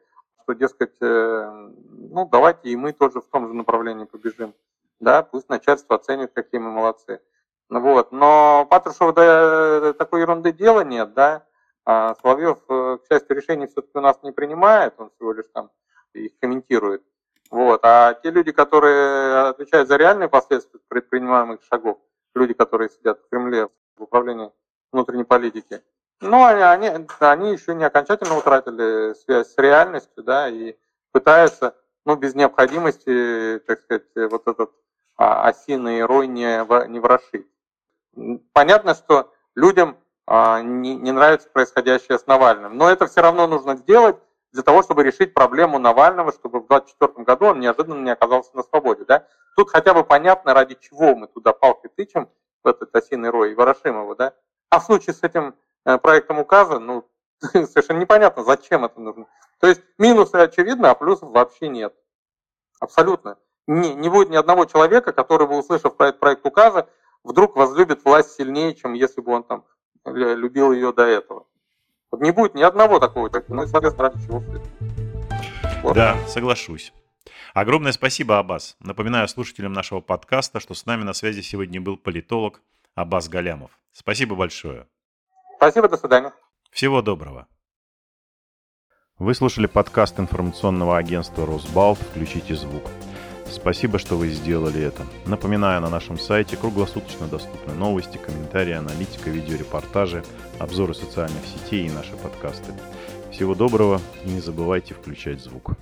что, 0.50 0.54
дескать, 0.54 0.94
ну 1.00 2.28
давайте 2.30 2.70
и 2.70 2.76
мы 2.76 2.92
тоже 2.92 3.20
в 3.20 3.26
том 3.28 3.48
же 3.48 3.54
направлении 3.54 4.04
побежим. 4.04 4.54
Да, 4.98 5.22
пусть 5.22 5.48
начальство 5.48 5.96
оценит, 5.96 6.32
какие 6.32 6.60
мы 6.60 6.70
молодцы. 6.70 7.20
Ну 7.68 7.80
вот, 7.80 8.12
но 8.12 8.66
Патрушева 8.68 9.12
да, 9.12 9.92
такой 9.94 10.20
ерунды 10.20 10.52
дела 10.52 10.82
нет, 10.82 11.14
да. 11.14 11.46
А 11.86 12.14
Соловьев, 12.16 12.58
к 12.66 13.00
счастью, 13.08 13.36
решений 13.36 13.66
все-таки 13.66 13.96
у 13.96 14.00
нас 14.00 14.18
не 14.22 14.32
принимает, 14.32 14.94
он 14.98 15.10
всего 15.10 15.32
лишь 15.32 15.46
там 15.54 15.70
их 16.12 16.32
комментирует. 16.40 17.02
Вот. 17.50 17.80
А 17.84 18.14
те 18.14 18.30
люди, 18.30 18.52
которые 18.52 19.48
отвечают 19.48 19.88
за 19.88 19.96
реальные 19.96 20.28
последствия 20.28 20.80
предпринимаемых 20.88 21.62
шагов, 21.62 21.98
люди, 22.34 22.52
которые 22.52 22.90
сидят 22.90 23.20
в 23.20 23.28
Кремле 23.28 23.68
в 23.96 24.02
управлении 24.02 24.50
внутренней 24.92 25.24
политики, 25.24 25.82
Ну, 26.20 26.44
они, 26.44 26.86
они 26.86 27.52
еще 27.52 27.74
не 27.74 27.84
окончательно 27.84 28.36
утратили 28.36 29.14
связь 29.14 29.54
с 29.54 29.58
реальностью, 29.58 30.22
да, 30.22 30.48
и 30.48 30.76
пытаются, 31.12 31.74
ну, 32.04 32.16
без 32.16 32.34
необходимости, 32.34 33.58
так 33.66 33.80
сказать, 33.80 34.04
вот 34.30 34.46
этот 34.46 34.70
а, 35.16 35.48
осиный 35.48 36.04
рой 36.04 36.26
не, 36.26 36.58
не 36.88 36.98
ворошить. 36.98 37.46
Понятно, 38.52 38.94
что 38.94 39.32
людям 39.54 39.96
а, 40.26 40.60
не, 40.60 40.94
не 40.94 41.10
нравится 41.10 41.48
происходящее 41.48 42.18
с 42.18 42.26
Навальным, 42.26 42.76
но 42.76 42.90
это 42.90 43.06
все 43.06 43.22
равно 43.22 43.46
нужно 43.46 43.76
сделать 43.76 44.16
для 44.52 44.62
того, 44.62 44.82
чтобы 44.82 45.04
решить 45.04 45.32
проблему 45.32 45.78
Навального, 45.78 46.32
чтобы 46.32 46.60
в 46.60 46.66
2024 46.66 47.24
году 47.24 47.46
он 47.46 47.60
неожиданно 47.60 48.02
не 48.02 48.10
оказался 48.10 48.54
на 48.54 48.62
свободе. 48.62 49.04
Да? 49.04 49.26
Тут 49.56 49.70
хотя 49.70 49.94
бы 49.94 50.04
понятно, 50.04 50.54
ради 50.54 50.76
чего 50.80 51.14
мы 51.14 51.28
туда 51.28 51.52
палки 51.52 51.88
тычем, 51.88 52.28
в 52.62 52.68
этот 52.68 52.94
осиный 52.94 53.30
рой, 53.30 53.52
и 53.52 53.54
ворошим 53.54 54.02
его. 54.02 54.14
Да? 54.14 54.34
А 54.68 54.80
в 54.80 54.84
случае 54.84 55.14
с 55.14 55.22
этим 55.22 55.54
проектом 55.84 56.38
указа, 56.38 56.78
ну, 56.78 57.08
совершенно 57.40 57.98
непонятно, 57.98 58.44
зачем 58.44 58.84
это 58.84 59.00
нужно. 59.00 59.26
То 59.60 59.66
есть 59.66 59.82
минусы 59.98 60.36
очевидны, 60.36 60.86
а 60.86 60.94
плюсов 60.94 61.30
вообще 61.30 61.68
нет. 61.68 61.94
Абсолютно. 62.80 63.36
Не, 63.66 63.94
не 63.94 64.08
будет 64.08 64.30
ни 64.30 64.36
одного 64.36 64.64
человека, 64.64 65.12
который 65.12 65.46
бы, 65.46 65.58
услышав 65.58 65.96
про 65.96 66.08
этот 66.08 66.20
проект 66.20 66.46
указа, 66.46 66.88
вдруг 67.22 67.56
возлюбит 67.56 68.04
власть 68.04 68.32
сильнее, 68.32 68.74
чем 68.74 68.94
если 68.94 69.20
бы 69.20 69.32
он 69.32 69.44
там 69.44 69.64
любил 70.06 70.72
ее 70.72 70.92
до 70.92 71.04
этого. 71.04 71.46
Вот 72.10 72.20
не 72.20 72.32
будет 72.32 72.54
ни 72.54 72.62
одного 72.62 72.98
такого, 72.98 73.30
ну 73.48 73.62
и, 73.62 73.66
соответственно, 73.66 74.12
чего 74.26 74.42
вот. 75.82 75.94
Да, 75.94 76.16
соглашусь. 76.26 76.92
Огромное 77.54 77.92
спасибо, 77.92 78.38
Аббас. 78.38 78.76
Напоминаю 78.80 79.28
слушателям 79.28 79.72
нашего 79.72 80.00
подкаста, 80.00 80.60
что 80.60 80.74
с 80.74 80.84
нами 80.86 81.04
на 81.04 81.14
связи 81.14 81.40
сегодня 81.40 81.80
был 81.80 81.96
политолог 81.96 82.60
Аббас 82.94 83.28
Галямов. 83.28 83.70
Спасибо 83.92 84.34
большое. 84.34 84.86
Спасибо, 85.60 85.90
до 85.90 85.98
свидания. 85.98 86.32
Всего 86.70 87.02
доброго. 87.02 87.46
Вы 89.18 89.34
слушали 89.34 89.66
подкаст 89.66 90.18
информационного 90.18 90.96
агентства 90.96 91.44
«Росбалт. 91.44 91.98
Включите 91.98 92.54
звук». 92.54 92.84
Спасибо, 93.46 93.98
что 93.98 94.16
вы 94.16 94.28
сделали 94.28 94.80
это. 94.80 95.04
Напоминаю, 95.26 95.82
на 95.82 95.90
нашем 95.90 96.18
сайте 96.18 96.56
круглосуточно 96.56 97.26
доступны 97.26 97.74
новости, 97.74 98.16
комментарии, 98.16 98.72
аналитика, 98.72 99.28
видеорепортажи, 99.28 100.24
обзоры 100.58 100.94
социальных 100.94 101.44
сетей 101.44 101.88
и 101.88 101.92
наши 101.92 102.16
подкасты. 102.16 102.72
Всего 103.30 103.54
доброго 103.54 104.00
и 104.24 104.30
не 104.30 104.40
забывайте 104.40 104.94
включать 104.94 105.40
звук. 105.40 105.72